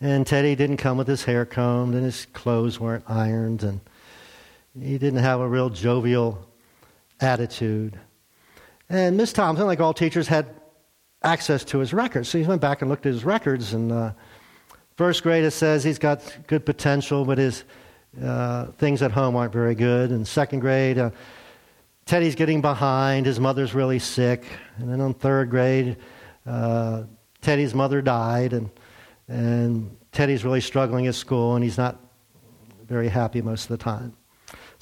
And 0.00 0.26
Teddy 0.26 0.54
didn't 0.54 0.78
come 0.78 0.96
with 0.96 1.06
his 1.06 1.24
hair 1.24 1.44
combed, 1.44 1.94
and 1.94 2.04
his 2.04 2.26
clothes 2.32 2.80
weren't 2.80 3.04
ironed, 3.06 3.62
and 3.62 3.80
he 4.78 4.96
didn't 4.96 5.20
have 5.20 5.40
a 5.40 5.48
real 5.48 5.68
jovial 5.68 6.48
attitude. 7.22 7.98
And 8.88 9.16
Miss 9.16 9.32
Thompson, 9.32 9.66
like 9.66 9.80
all 9.80 9.94
teachers, 9.94 10.28
had 10.28 10.46
access 11.22 11.64
to 11.64 11.78
his 11.78 11.92
records. 11.92 12.28
So 12.28 12.38
he 12.38 12.44
went 12.44 12.60
back 12.60 12.82
and 12.82 12.90
looked 12.90 13.06
at 13.06 13.12
his 13.12 13.24
records. 13.24 13.72
And 13.72 13.92
uh, 13.92 14.12
first 14.96 15.22
grade, 15.22 15.44
it 15.44 15.52
says 15.52 15.84
he's 15.84 15.98
got 15.98 16.36
good 16.46 16.66
potential, 16.66 17.24
but 17.24 17.38
his 17.38 17.64
uh, 18.22 18.66
things 18.72 19.02
at 19.02 19.12
home 19.12 19.36
aren't 19.36 19.52
very 19.52 19.74
good. 19.74 20.10
And 20.10 20.26
second 20.26 20.60
grade, 20.60 20.98
uh, 20.98 21.10
Teddy's 22.04 22.34
getting 22.34 22.60
behind. 22.60 23.26
His 23.26 23.40
mother's 23.40 23.74
really 23.74 23.98
sick. 23.98 24.44
And 24.78 24.92
then 24.92 25.00
in 25.00 25.14
third 25.14 25.50
grade, 25.50 25.96
uh, 26.46 27.04
Teddy's 27.40 27.74
mother 27.74 28.02
died, 28.02 28.52
and, 28.52 28.70
and 29.28 29.96
Teddy's 30.12 30.44
really 30.44 30.60
struggling 30.60 31.06
at 31.06 31.14
school, 31.14 31.54
and 31.54 31.64
he's 31.64 31.78
not 31.78 31.98
very 32.86 33.08
happy 33.08 33.42
most 33.42 33.64
of 33.64 33.68
the 33.68 33.82
time. 33.82 34.16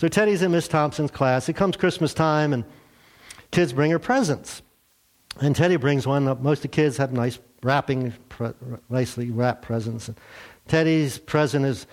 So 0.00 0.08
Teddy's 0.08 0.40
in 0.40 0.52
Miss 0.52 0.66
Thompson's 0.66 1.10
class. 1.10 1.50
It 1.50 1.56
comes 1.56 1.76
Christmas 1.76 2.14
time, 2.14 2.54
and 2.54 2.64
kids 3.50 3.74
bring 3.74 3.90
her 3.90 3.98
presents. 3.98 4.62
And 5.42 5.54
Teddy 5.54 5.76
brings 5.76 6.06
one. 6.06 6.24
Most 6.42 6.60
of 6.60 6.62
the 6.62 6.68
kids 6.68 6.96
have 6.96 7.12
nice 7.12 7.38
wrapping, 7.62 8.14
nicely 8.88 9.30
wrapped 9.30 9.60
presents. 9.60 10.08
And 10.08 10.16
Teddy's 10.68 11.18
present 11.18 11.66
is, 11.66 11.86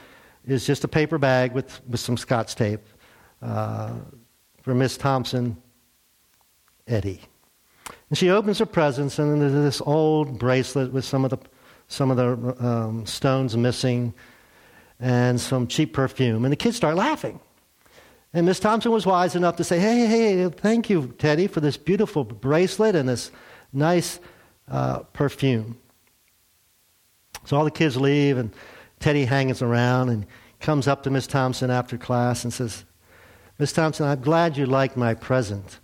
is 0.45 0.65
just 0.65 0.85
a 0.85 0.87
paper 0.87 1.17
bag 1.17 1.51
with, 1.51 1.81
with 1.85 1.99
some 1.99 2.15
scotch 2.15 2.55
tape 2.55 2.79
uh, 3.41 3.95
for 4.61 4.73
Miss 4.73 4.95
Thompson, 4.95 5.57
Eddie. 6.87 7.19
And 8.07 8.17
she 8.17 8.29
opens 8.29 8.59
her 8.59 8.65
presents, 8.65 9.19
and 9.19 9.41
there's 9.41 9.51
this 9.51 9.81
old 9.81 10.39
bracelet 10.39 10.93
with 10.93 11.03
some 11.03 11.25
of 11.25 11.31
the, 11.31 11.39
some 11.89 12.09
of 12.09 12.15
the 12.15 12.65
um, 12.65 13.05
stones 13.05 13.57
missing 13.57 14.13
and 14.97 15.41
some 15.41 15.67
cheap 15.67 15.91
perfume. 15.91 16.45
And 16.45 16.53
the 16.53 16.55
kids 16.55 16.77
start 16.77 16.95
laughing. 16.95 17.41
And 18.37 18.45
Miss 18.45 18.59
Thompson 18.59 18.91
was 18.91 19.03
wise 19.03 19.35
enough 19.35 19.55
to 19.55 19.63
say, 19.63 19.79
hey, 19.79 20.05
hey, 20.05 20.47
thank 20.47 20.91
you, 20.91 21.11
Teddy, 21.17 21.47
for 21.47 21.59
this 21.59 21.75
beautiful 21.75 22.23
bracelet 22.23 22.95
and 22.95 23.09
this 23.09 23.31
nice 23.73 24.19
uh, 24.69 24.99
perfume. 25.11 25.75
So 27.45 27.57
all 27.57 27.65
the 27.65 27.71
kids 27.71 27.97
leave, 27.97 28.37
and 28.37 28.53
Teddy 28.99 29.25
hangs 29.25 29.63
around 29.63 30.09
and 30.09 30.23
comes 30.59 30.87
up 30.87 31.01
to 31.01 31.09
Miss 31.09 31.25
Thompson 31.25 31.71
after 31.71 31.97
class 31.97 32.43
and 32.43 32.53
says, 32.53 32.85
Miss 33.57 33.73
Thompson, 33.73 34.05
I'm 34.05 34.21
glad 34.21 34.55
you 34.55 34.67
liked 34.67 34.97
my 34.97 35.15
present. 35.15 35.79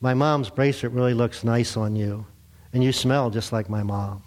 My 0.00 0.14
mom's 0.14 0.50
bracelet 0.50 0.92
really 0.92 1.14
looks 1.14 1.42
nice 1.42 1.76
on 1.76 1.96
you, 1.96 2.24
and 2.72 2.84
you 2.84 2.92
smell 2.92 3.28
just 3.28 3.52
like 3.52 3.68
my 3.68 3.82
mom. 3.82 4.22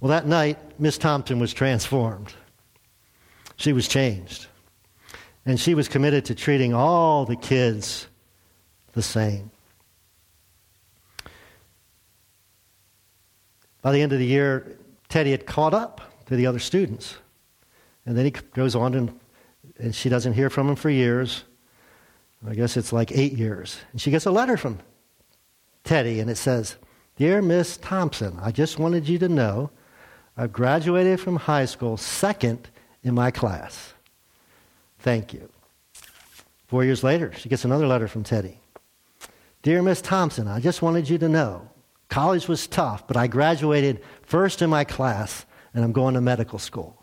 Well, 0.00 0.10
that 0.10 0.26
night, 0.26 0.58
Miss 0.78 0.98
Thompson 0.98 1.38
was 1.38 1.54
transformed. 1.54 2.34
She 3.56 3.72
was 3.72 3.88
changed. 3.88 4.48
And 5.44 5.58
she 5.58 5.74
was 5.74 5.88
committed 5.88 6.26
to 6.26 6.34
treating 6.34 6.72
all 6.72 7.24
the 7.24 7.36
kids 7.36 8.06
the 8.92 9.02
same. 9.02 9.50
By 13.80 13.90
the 13.92 14.00
end 14.00 14.12
of 14.12 14.20
the 14.20 14.26
year, 14.26 14.76
Teddy 15.08 15.32
had 15.32 15.44
caught 15.44 15.74
up 15.74 16.00
to 16.26 16.36
the 16.36 16.46
other 16.46 16.60
students. 16.60 17.16
And 18.06 18.16
then 18.16 18.24
he 18.24 18.30
goes 18.30 18.74
on, 18.74 18.94
and, 18.94 19.20
and 19.78 19.94
she 19.94 20.08
doesn't 20.08 20.32
hear 20.34 20.50
from 20.50 20.68
him 20.68 20.76
for 20.76 20.90
years. 20.90 21.44
I 22.46 22.54
guess 22.54 22.76
it's 22.76 22.92
like 22.92 23.12
eight 23.12 23.32
years. 23.32 23.78
And 23.92 24.00
she 24.00 24.10
gets 24.10 24.26
a 24.26 24.30
letter 24.30 24.56
from 24.56 24.78
Teddy, 25.84 26.20
and 26.20 26.30
it 26.30 26.36
says, 26.36 26.76
Dear 27.16 27.42
Miss 27.42 27.76
Thompson, 27.76 28.38
I 28.40 28.52
just 28.52 28.78
wanted 28.78 29.08
you 29.08 29.18
to 29.18 29.28
know 29.28 29.70
I've 30.36 30.52
graduated 30.52 31.20
from 31.20 31.36
high 31.36 31.66
school 31.66 31.96
second 31.96 32.70
in 33.02 33.14
my 33.14 33.30
class. 33.30 33.94
Thank 35.02 35.32
you. 35.32 35.48
Four 36.68 36.84
years 36.84 37.02
later, 37.02 37.32
she 37.36 37.48
gets 37.48 37.64
another 37.64 37.86
letter 37.86 38.06
from 38.06 38.22
Teddy. 38.22 38.60
Dear 39.62 39.82
Miss 39.82 40.00
Thompson, 40.00 40.46
I 40.46 40.60
just 40.60 40.80
wanted 40.80 41.08
you 41.08 41.18
to 41.18 41.28
know 41.28 41.68
college 42.08 42.46
was 42.46 42.66
tough, 42.66 43.06
but 43.06 43.16
I 43.16 43.26
graduated 43.26 44.00
first 44.22 44.62
in 44.62 44.70
my 44.70 44.84
class 44.84 45.44
and 45.74 45.84
I'm 45.84 45.92
going 45.92 46.14
to 46.14 46.20
medical 46.20 46.58
school. 46.58 47.02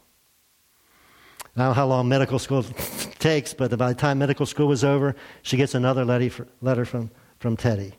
I 1.55 1.59
don't 1.59 1.67
know 1.69 1.73
how 1.73 1.87
long 1.87 2.07
medical 2.07 2.39
school 2.39 2.63
takes, 3.19 3.53
but 3.53 3.75
by 3.77 3.89
the 3.89 3.99
time 3.99 4.19
medical 4.19 4.45
school 4.45 4.67
was 4.67 4.83
over, 4.83 5.15
she 5.41 5.57
gets 5.57 5.75
another 5.75 6.05
letter 6.05 6.85
from, 6.85 7.11
from 7.39 7.57
Teddy. 7.57 7.93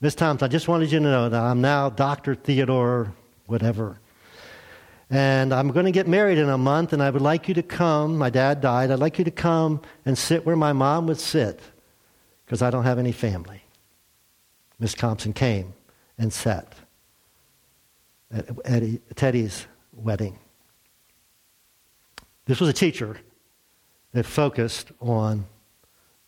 Miss 0.00 0.14
Thompson, 0.14 0.46
I 0.46 0.48
just 0.48 0.68
wanted 0.68 0.92
you 0.92 1.00
to 1.00 1.04
know 1.04 1.28
that 1.28 1.42
I'm 1.42 1.60
now 1.60 1.88
Dr. 1.88 2.34
Theodore, 2.34 3.12
whatever. 3.46 3.98
And 5.10 5.52
I'm 5.52 5.68
going 5.68 5.86
to 5.86 5.92
get 5.92 6.08
married 6.08 6.38
in 6.38 6.48
a 6.48 6.58
month, 6.58 6.92
and 6.92 7.02
I 7.02 7.10
would 7.10 7.22
like 7.22 7.48
you 7.48 7.54
to 7.54 7.62
come. 7.62 8.16
My 8.16 8.30
dad 8.30 8.60
died. 8.60 8.90
I'd 8.90 8.98
like 8.98 9.18
you 9.18 9.24
to 9.24 9.30
come 9.30 9.80
and 10.04 10.16
sit 10.16 10.46
where 10.46 10.56
my 10.56 10.72
mom 10.72 11.06
would 11.06 11.20
sit 11.20 11.60
because 12.44 12.62
I 12.62 12.70
don't 12.70 12.84
have 12.84 12.98
any 12.98 13.12
family. 13.12 13.62
Miss 14.78 14.94
Thompson 14.94 15.32
came 15.32 15.74
and 16.18 16.32
sat 16.32 16.74
at 18.32 18.48
Eddie, 18.64 19.00
Teddy's 19.14 19.66
wedding. 19.92 20.38
This 22.46 22.60
was 22.60 22.68
a 22.68 22.74
teacher 22.74 23.18
that 24.12 24.26
focused 24.26 24.92
on 25.00 25.46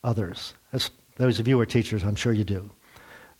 others. 0.03 0.53
As 0.73 0.89
those 1.17 1.39
of 1.39 1.47
you 1.47 1.55
who 1.55 1.61
are 1.61 1.65
teachers, 1.65 2.03
I'm 2.03 2.15
sure 2.15 2.33
you 2.33 2.43
do. 2.43 2.69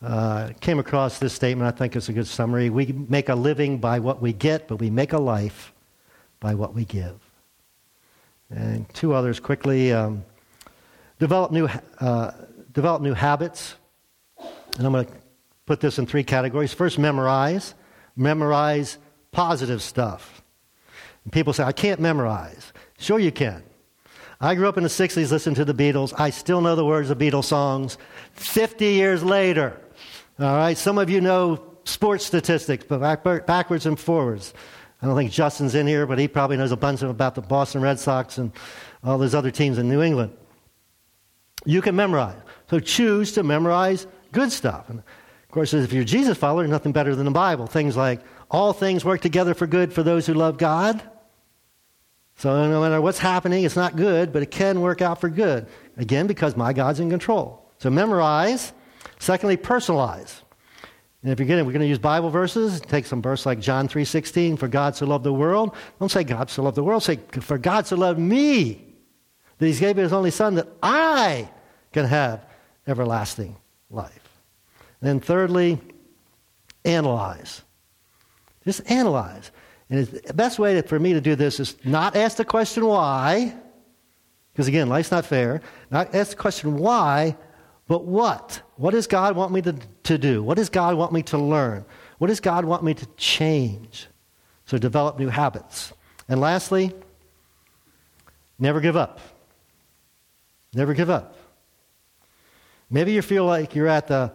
Uh, 0.02 0.52
came 0.62 0.78
across 0.78 1.18
this 1.18 1.34
statement. 1.34 1.74
I 1.74 1.76
think 1.76 1.96
it's 1.96 2.08
a 2.08 2.14
good 2.14 2.28
summary. 2.28 2.70
We 2.70 2.86
make 2.86 3.30
a 3.30 3.36
living 3.36 3.80
by 3.80 4.00
what 4.00 4.22
we 4.22 4.32
get, 4.32 4.68
but 4.68 4.76
we 4.76 4.92
make 4.92 5.14
a 5.14 5.18
life 5.18 5.74
by 6.40 6.54
what 6.54 6.76
we 6.76 6.86
give. 6.86 7.20
And 8.50 8.88
two 8.94 9.14
others 9.14 9.40
quickly 9.40 9.92
um, 9.92 10.24
develop 11.20 11.52
new 11.52 11.68
uh, 12.00 12.32
develop 12.72 13.02
new 13.02 13.14
habits. 13.14 13.76
And 14.78 14.86
I'm 14.86 14.94
going 14.94 15.06
to 15.06 15.12
put 15.66 15.80
this 15.80 15.98
in 15.98 16.06
three 16.06 16.24
categories. 16.24 16.74
First, 16.74 17.00
memorize. 17.00 17.74
Memorize 18.16 19.00
positive 19.32 19.82
stuff. 19.82 20.44
And 21.24 21.34
people 21.34 21.54
say, 21.54 21.64
I 21.64 21.72
can't 21.72 22.00
memorize. 22.00 22.72
Sure, 23.00 23.20
you 23.20 23.32
can. 23.32 23.64
I 24.40 24.54
grew 24.54 24.70
up 24.70 24.78
in 24.78 24.84
the 24.84 24.90
60s 24.90 25.32
listening 25.32 25.56
to 25.56 25.66
the 25.66 25.74
Beatles. 25.74 26.14
I 26.16 26.30
still 26.30 26.62
know 26.62 26.76
the 26.76 26.86
words 26.86 27.10
of 27.10 27.18
Beatles 27.18 27.46
songs 27.46 27.98
50 28.34 28.86
years 28.86 29.24
later. 29.24 29.80
All 30.40 30.56
right, 30.56 30.78
some 30.78 31.00
of 31.00 31.10
you 31.10 31.20
know 31.20 31.64
sports 31.84 32.26
statistics, 32.26 32.86
but 32.88 33.00
back, 33.00 33.46
backwards 33.48 33.88
and 33.88 34.00
forwards. 34.00 34.54
I 35.02 35.08
don't 35.08 35.16
think 35.16 35.32
Justin's 35.32 35.74
in 35.74 35.88
here, 35.88 36.06
but 36.06 36.20
he 36.20 36.28
probably 36.28 36.58
knows 36.58 36.72
a 36.72 36.78
bunch 36.78 37.02
of 37.02 37.10
about 37.10 37.34
the 37.34 37.42
Boston 37.42 37.82
Red 37.82 38.00
Sox 38.00 38.38
and 38.38 38.52
all 39.04 39.18
those 39.18 39.34
other 39.34 39.50
teams 39.50 39.80
in 39.80 39.90
New 39.90 40.02
England. 40.02 40.36
You 41.66 41.82
can 41.82 41.96
memorize. 41.96 42.38
So 42.70 42.80
choose 42.80 43.32
to 43.34 43.44
memorize 43.44 44.06
good 44.32 44.52
stuff. 44.52 44.90
And 44.90 45.00
of 45.00 45.50
course, 45.50 45.74
if 45.74 45.92
you're 45.92 46.04
a 46.04 46.06
Jesus 46.06 46.38
follower, 46.38 46.68
nothing 46.68 46.92
better 46.92 47.16
than 47.16 47.26
the 47.26 47.32
Bible. 47.32 47.66
Things 47.66 47.98
like, 47.98 48.22
all 48.52 48.74
things 48.74 49.04
work 49.04 49.22
together 49.22 49.56
for 49.56 49.66
good 49.66 49.92
for 49.92 50.04
those 50.04 50.28
who 50.28 50.34
love 50.36 50.58
God. 50.58 51.02
So 52.36 52.68
no 52.70 52.82
matter 52.82 53.02
what's 53.02 53.18
happening, 53.18 53.64
it's 53.64 53.76
not 53.76 53.96
good, 53.96 54.32
but 54.32 54.44
it 54.44 54.52
can 54.52 54.82
work 54.82 55.02
out 55.02 55.20
for 55.20 55.30
good. 55.30 55.68
Again, 55.98 56.28
because 56.28 56.56
my 56.56 56.74
God's 56.74 57.00
in 57.00 57.10
control. 57.10 57.72
So 57.80 57.90
memorize 57.90 58.74
Secondly, 59.20 59.58
personalize. 59.58 60.42
And 61.24 61.32
if 61.32 61.40
you're 61.40 61.48
getting, 61.48 61.66
we're 61.66 61.74
going 61.74 61.82
to 61.82 61.88
use 61.88 62.00
Bible 62.00 62.30
verses. 62.30 62.80
Take 62.80 63.06
some 63.06 63.22
verse 63.22 63.46
like 63.46 63.60
John 63.60 63.88
3.16, 63.88 64.58
for 64.60 64.68
God 64.68 64.96
so 64.96 65.06
loved 65.06 65.24
the 65.24 65.34
world. 65.34 65.76
Don't 66.00 66.10
say 66.10 66.24
God 66.24 66.50
so 66.50 66.64
loved 66.64 66.78
the 66.78 66.84
world. 66.84 67.04
Say, 67.04 67.20
for 67.42 67.58
God 67.58 67.88
so 67.88 67.96
loved 67.96 68.20
me, 68.20 68.86
that 69.58 69.66
he's 69.66 69.80
gave 69.80 69.98
his 69.98 70.14
only 70.14 70.32
son 70.32 70.56
that 70.56 70.68
I 70.82 71.50
can 71.92 72.06
have 72.06 72.46
everlasting 72.86 73.58
life. 73.90 74.30
And 75.02 75.10
then 75.10 75.20
thirdly, 75.20 75.80
analyze. 76.86 77.64
Just 78.64 78.90
analyze. 78.90 79.52
And 79.90 80.06
the 80.06 80.34
best 80.34 80.60
way 80.60 80.80
for 80.82 81.00
me 81.00 81.14
to 81.14 81.22
do 81.22 81.36
this 81.36 81.60
is 81.60 81.76
not 81.84 82.16
ask 82.16 82.38
the 82.38 82.46
question 82.46 82.86
why, 82.86 83.56
because 84.54 84.68
again, 84.68 84.90
life's 84.90 85.12
not 85.12 85.26
fair. 85.26 85.62
Not 85.90 86.14
ask 86.14 86.32
the 86.32 86.36
question 86.36 86.78
why, 86.78 87.36
but 87.88 88.06
what? 88.06 88.62
What 88.76 88.92
does 88.92 89.08
God 89.08 89.36
want 89.36 89.52
me 89.52 89.62
to, 89.64 89.76
to 90.04 90.18
do? 90.18 90.44
What 90.44 90.58
does 90.58 90.70
God 90.70 90.96
want 90.96 91.14
me 91.14 91.24
to 91.24 91.38
learn? 91.38 91.86
What 92.18 92.28
does 92.28 92.40
God 92.40 92.66
want 92.66 92.84
me 92.84 92.94
to 92.94 93.06
change? 93.18 94.08
So 94.66 94.78
develop 94.78 95.18
new 95.18 95.30
habits. 95.30 95.94
And 96.28 96.42
lastly, 96.42 96.94
never 98.60 98.82
give 98.82 98.98
up. 98.98 99.20
Never 100.74 100.94
give 100.94 101.10
up. 101.10 101.38
Maybe 102.90 103.14
you 103.14 103.22
feel 103.22 103.46
like 103.46 103.76
you're 103.76 103.88
at 103.88 104.08
the 104.08 104.34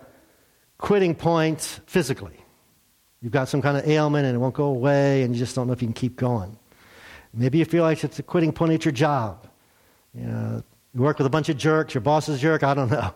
quitting 0.79 1.15
point 1.15 1.81
physically. 1.87 2.39
You've 3.21 3.33
got 3.33 3.49
some 3.49 3.63
kind 3.63 3.77
of 3.77 3.87
ailment 3.87 4.27
and 4.27 4.35
it 4.35 4.39
won't 4.39 4.55
go 4.55 4.65
away, 4.65 5.23
and 5.23 5.35
you 5.35 5.39
just 5.39 5.55
don't 5.55 5.67
know 5.67 5.73
if 5.73 5.81
you 5.81 5.87
can 5.87 5.95
keep 5.95 6.17
going. 6.17 6.59
Maybe 7.33 7.59
you 7.59 7.65
feel 7.65 7.85
like 7.85 8.03
it's 8.03 8.19
a 8.19 8.23
quitting 8.23 8.53
point 8.53 8.73
at 8.73 8.85
your 8.85 8.93
job. 8.93 9.47
You 10.13 10.25
know, 10.25 10.63
you 10.95 11.01
work 11.01 11.19
with 11.19 11.27
a 11.27 11.31
bunch 11.31 11.49
of 11.49 11.57
jerks, 11.57 11.95
your 11.95 12.01
boss 12.03 12.29
is 12.29 12.37
a 12.37 12.41
jerk, 12.41 12.63
I 12.63 12.75
don't 12.75 12.91
know. 12.91 13.13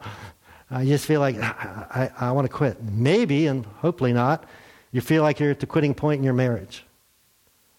I 0.71 0.85
just 0.85 1.07
feel 1.07 1.21
like 1.21 1.37
I, 1.37 2.11
I, 2.19 2.29
I 2.29 2.33
want 2.33 2.47
to 2.47 2.53
quit. 2.53 2.83
Maybe, 2.83 3.47
and 3.47 3.65
hopefully 3.67 4.13
not, 4.13 4.49
you 4.93 5.01
feel 5.01 5.23
like 5.23 5.39
you're 5.39 5.51
at 5.51 5.61
the 5.61 5.67
quitting 5.67 5.95
point 5.95 6.19
in 6.19 6.25
your 6.25 6.33
marriage. 6.33 6.85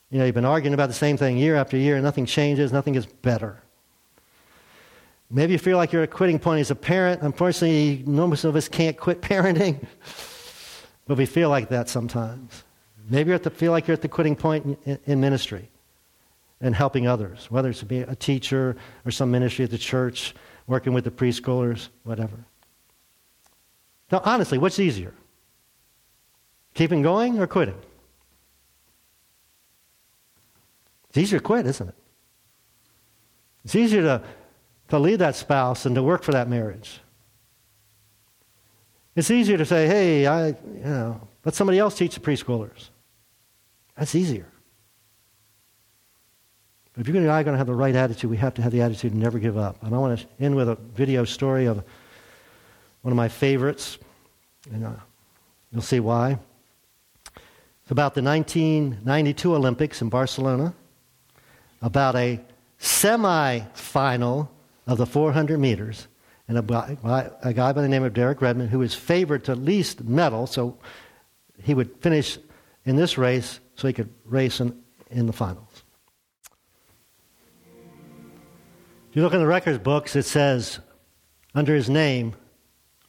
You 0.09 0.19
know, 0.19 0.25
you've 0.25 0.35
been 0.35 0.45
arguing 0.45 0.73
about 0.73 0.87
the 0.87 0.95
same 0.95 1.17
thing 1.17 1.37
year 1.37 1.55
after 1.55 1.75
year, 1.75 1.95
and 1.95 2.03
nothing 2.03 2.25
changes, 2.25 2.71
nothing 2.71 2.93
gets 2.93 3.05
better. 3.05 3.61
Maybe 5.29 5.51
you 5.51 5.59
feel 5.59 5.75
like 5.75 5.91
you're 5.91 6.03
at 6.03 6.09
a 6.09 6.11
quitting 6.11 6.39
point 6.39 6.61
as 6.61 6.71
a 6.71 6.75
parent. 6.75 7.21
Unfortunately, 7.21 8.03
most 8.05 8.45
of 8.45 8.55
us 8.55 8.69
can't 8.69 8.95
quit 8.95 9.21
parenting, 9.21 9.85
but 11.07 11.17
we 11.17 11.25
feel 11.25 11.49
like 11.49 11.67
that 11.69 11.89
sometimes. 11.89 12.63
Maybe 13.09 13.31
you 13.31 13.37
feel 13.37 13.73
like 13.73 13.87
you're 13.87 13.93
at 13.93 14.01
the 14.01 14.07
quitting 14.07 14.35
point 14.35 14.79
in, 14.85 14.99
in 15.05 15.19
ministry 15.19 15.69
and 16.59 16.73
helping 16.73 17.07
others, 17.07 17.51
whether 17.51 17.69
it's 17.69 17.79
to 17.79 17.85
be 17.85 17.99
a 17.99 18.15
teacher 18.15 18.75
or 19.05 19.11
some 19.11 19.29
ministry 19.29 19.63
at 19.65 19.71
the 19.71 19.77
church, 19.77 20.33
working 20.65 20.93
with 20.93 21.03
the 21.03 21.11
preschoolers, 21.11 21.89
whatever. 22.03 22.37
Now, 24.11 24.21
honestly, 24.23 24.57
what's 24.57 24.79
easier? 24.79 25.13
Keeping 26.73 27.01
going 27.01 27.39
or 27.39 27.47
quitting? 27.47 27.77
It's 31.09 31.17
easier 31.17 31.39
to 31.39 31.43
quit, 31.43 31.65
isn't 31.65 31.89
it? 31.89 31.95
It's 33.63 33.75
easier 33.75 34.01
to, 34.01 34.23
to 34.89 34.99
leave 34.99 35.19
that 35.19 35.35
spouse 35.35 35.85
and 35.85 35.95
to 35.95 36.03
work 36.03 36.23
for 36.23 36.31
that 36.31 36.47
marriage. 36.47 37.01
It's 39.15 39.31
easier 39.31 39.57
to 39.57 39.65
say, 39.65 39.87
hey, 39.87 40.27
I, 40.27 40.47
you 40.47 40.55
know, 40.83 41.27
let 41.43 41.55
somebody 41.55 41.79
else 41.79 41.97
teach 41.97 42.13
the 42.13 42.21
preschoolers. 42.21 42.89
That's 43.97 44.13
easier. 44.13 44.47
But 46.97 47.07
if 47.07 47.13
you're 47.13 47.21
and 47.21 47.31
I 47.31 47.41
are 47.41 47.43
going 47.43 47.53
to 47.53 47.59
have 47.59 47.67
the 47.67 47.75
right 47.75 47.93
attitude, 47.93 48.27
we 48.31 48.37
have 48.37 48.55
to 48.55 48.63
have 48.63 48.71
the 48.71 48.81
attitude 48.81 49.11
to 49.11 49.17
never 49.17 49.37
give 49.37 49.55
up. 49.55 49.83
And 49.83 49.93
I 49.93 49.99
want 49.99 50.19
to 50.19 50.25
end 50.43 50.55
with 50.55 50.67
a 50.67 50.73
video 50.95 51.25
story 51.25 51.67
of 51.67 51.83
one 53.03 53.11
of 53.11 53.15
my 53.15 53.27
favorites, 53.27 53.99
and 54.71 54.83
uh, 54.83 54.93
you'll 55.71 55.83
see 55.83 55.99
why. 55.99 56.39
It's 57.83 57.91
about 57.91 58.15
the 58.15 58.23
1992 58.23 59.53
Olympics 59.53 60.01
in 60.01 60.09
Barcelona, 60.09 60.73
about 61.83 62.15
a 62.15 62.39
semi-final 62.79 64.51
of 64.87 64.97
the 64.97 65.05
400 65.05 65.59
meters, 65.59 66.07
and 66.47 66.57
a, 66.57 67.37
a 67.43 67.53
guy 67.53 67.73
by 67.73 67.83
the 67.83 67.87
name 67.87 68.05
of 68.05 68.15
Derek 68.15 68.41
Redmond, 68.41 68.71
who 68.71 68.79
was 68.79 68.95
favored 68.95 69.43
to 69.43 69.51
at 69.51 69.59
least 69.59 70.03
medal, 70.03 70.47
so 70.47 70.79
he 71.61 71.75
would 71.75 71.95
finish 72.01 72.39
in 72.85 72.95
this 72.95 73.19
race 73.19 73.59
so 73.75 73.85
he 73.85 73.93
could 73.93 74.09
race 74.25 74.59
in, 74.59 74.75
in 75.11 75.27
the 75.27 75.33
finals. 75.33 75.66
You 79.17 79.23
look 79.23 79.33
in 79.33 79.39
the 79.39 79.47
records 79.47 79.79
books, 79.79 80.15
it 80.15 80.25
says 80.25 80.77
under 81.55 81.73
his 81.73 81.89
name, 81.89 82.35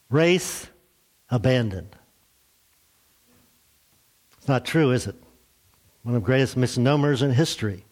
race 0.09 0.67
abandoned. 1.29 1.95
It's 4.39 4.49
not 4.49 4.65
true, 4.65 4.93
is 4.93 5.07
it? 5.07 5.15
One 6.05 6.15
of 6.15 6.23
the 6.23 6.25
greatest 6.25 6.57
misnomers 6.57 7.21
in 7.21 7.31
history. 7.33 7.85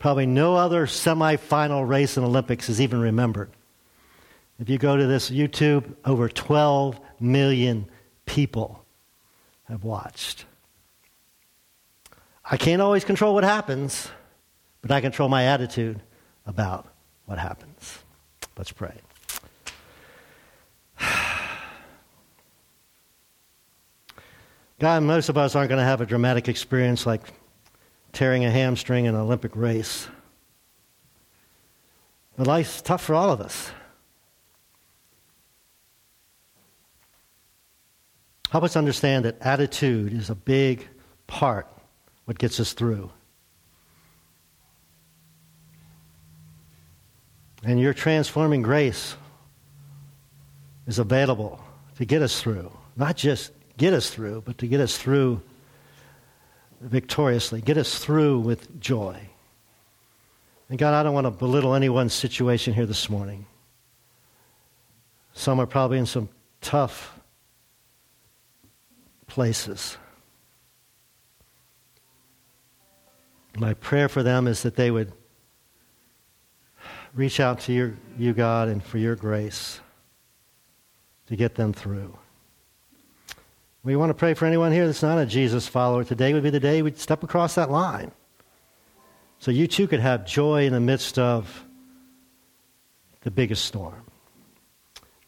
Probably 0.00 0.26
no 0.26 0.56
other 0.56 0.86
semifinal 0.86 1.88
race 1.88 2.16
in 2.16 2.24
Olympics 2.24 2.68
is 2.68 2.80
even 2.80 3.00
remembered. 3.00 3.52
If 4.58 4.68
you 4.68 4.76
go 4.76 4.96
to 4.96 5.06
this 5.06 5.30
YouTube, 5.30 5.94
over 6.04 6.28
12 6.28 6.98
million 7.20 7.88
people 8.26 8.84
have 9.68 9.84
watched. 9.84 10.46
I 12.44 12.56
can't 12.56 12.82
always 12.82 13.04
control 13.04 13.34
what 13.34 13.44
happens, 13.44 14.08
but 14.82 14.90
I 14.90 15.00
control 15.00 15.28
my 15.28 15.44
attitude 15.44 16.02
about 16.44 16.88
what 17.30 17.38
happens. 17.38 18.00
Let's 18.58 18.72
pray. 18.72 18.94
God, 24.80 25.04
most 25.04 25.28
of 25.28 25.38
us 25.38 25.54
aren't 25.54 25.68
going 25.68 25.78
to 25.78 25.84
have 25.84 26.00
a 26.00 26.06
dramatic 26.06 26.48
experience 26.48 27.06
like 27.06 27.32
tearing 28.12 28.44
a 28.44 28.50
hamstring 28.50 29.04
in 29.04 29.14
an 29.14 29.20
Olympic 29.20 29.54
race. 29.54 30.08
But 32.36 32.48
life's 32.48 32.82
tough 32.82 33.04
for 33.04 33.14
all 33.14 33.30
of 33.30 33.40
us. 33.40 33.70
Help 38.50 38.64
us 38.64 38.74
understand 38.74 39.24
that 39.24 39.36
attitude 39.40 40.12
is 40.12 40.30
a 40.30 40.34
big 40.34 40.88
part 41.28 41.68
what 42.24 42.40
gets 42.40 42.58
us 42.58 42.72
through. 42.72 43.12
And 47.62 47.80
your 47.80 47.92
transforming 47.92 48.62
grace 48.62 49.16
is 50.86 50.98
available 50.98 51.60
to 51.96 52.04
get 52.04 52.22
us 52.22 52.40
through. 52.40 52.72
Not 52.96 53.16
just 53.16 53.52
get 53.76 53.92
us 53.92 54.10
through, 54.10 54.42
but 54.46 54.58
to 54.58 54.66
get 54.66 54.80
us 54.80 54.96
through 54.96 55.42
victoriously, 56.80 57.60
get 57.60 57.76
us 57.76 57.98
through 57.98 58.40
with 58.40 58.80
joy. 58.80 59.20
And 60.68 60.78
God, 60.78 60.94
I 60.94 61.02
don't 61.02 61.14
want 61.14 61.26
to 61.26 61.30
belittle 61.30 61.74
anyone's 61.74 62.14
situation 62.14 62.72
here 62.72 62.86
this 62.86 63.10
morning. 63.10 63.46
Some 65.32 65.60
are 65.60 65.66
probably 65.66 65.98
in 65.98 66.06
some 66.06 66.28
tough 66.60 67.18
places. 69.26 69.96
My 73.56 73.74
prayer 73.74 74.08
for 74.08 74.22
them 74.22 74.46
is 74.46 74.62
that 74.62 74.76
they 74.76 74.90
would 74.90 75.12
reach 77.14 77.40
out 77.40 77.60
to 77.60 77.72
your, 77.72 77.96
you, 78.18 78.32
God, 78.32 78.68
and 78.68 78.82
for 78.82 78.98
your 78.98 79.16
grace 79.16 79.80
to 81.26 81.36
get 81.36 81.54
them 81.54 81.72
through. 81.72 82.16
We 83.82 83.96
want 83.96 84.10
to 84.10 84.14
pray 84.14 84.34
for 84.34 84.44
anyone 84.46 84.72
here 84.72 84.86
that's 84.86 85.02
not 85.02 85.18
a 85.18 85.26
Jesus 85.26 85.66
follower. 85.66 86.04
Today 86.04 86.34
would 86.34 86.42
be 86.42 86.50
the 86.50 86.60
day 86.60 86.82
we'd 86.82 86.98
step 86.98 87.22
across 87.22 87.54
that 87.54 87.70
line. 87.70 88.12
So 89.38 89.50
you 89.50 89.66
too 89.66 89.86
could 89.86 90.00
have 90.00 90.26
joy 90.26 90.66
in 90.66 90.72
the 90.74 90.80
midst 90.80 91.18
of 91.18 91.64
the 93.22 93.30
biggest 93.30 93.64
storm. 93.64 94.04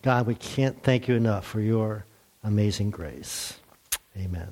God, 0.03 0.27
we 0.27 0.35
can't 0.35 0.83
thank 0.83 1.09
you 1.09 1.14
enough 1.14 1.47
for 1.47 1.61
your 1.61 2.05
amazing 2.45 2.90
grace. 2.90 3.55
Amen. 4.16 4.49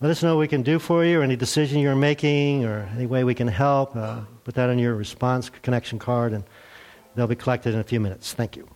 Let 0.00 0.10
us 0.10 0.22
know 0.22 0.36
what 0.36 0.40
we 0.40 0.48
can 0.48 0.62
do 0.62 0.78
for 0.78 1.04
you, 1.04 1.20
or 1.20 1.22
any 1.22 1.36
decision 1.36 1.80
you're 1.80 1.96
making, 1.96 2.64
or 2.64 2.88
any 2.94 3.06
way 3.06 3.24
we 3.24 3.34
can 3.34 3.48
help. 3.48 3.96
Uh, 3.96 4.20
put 4.50 4.56
that 4.56 4.68
on 4.68 4.80
your 4.80 4.96
response 4.96 5.48
connection 5.48 5.96
card, 5.96 6.32
and 6.32 6.42
they'll 7.14 7.28
be 7.28 7.36
collected 7.36 7.72
in 7.72 7.78
a 7.78 7.84
few 7.84 8.00
minutes. 8.00 8.32
Thank 8.32 8.56
you. 8.56 8.66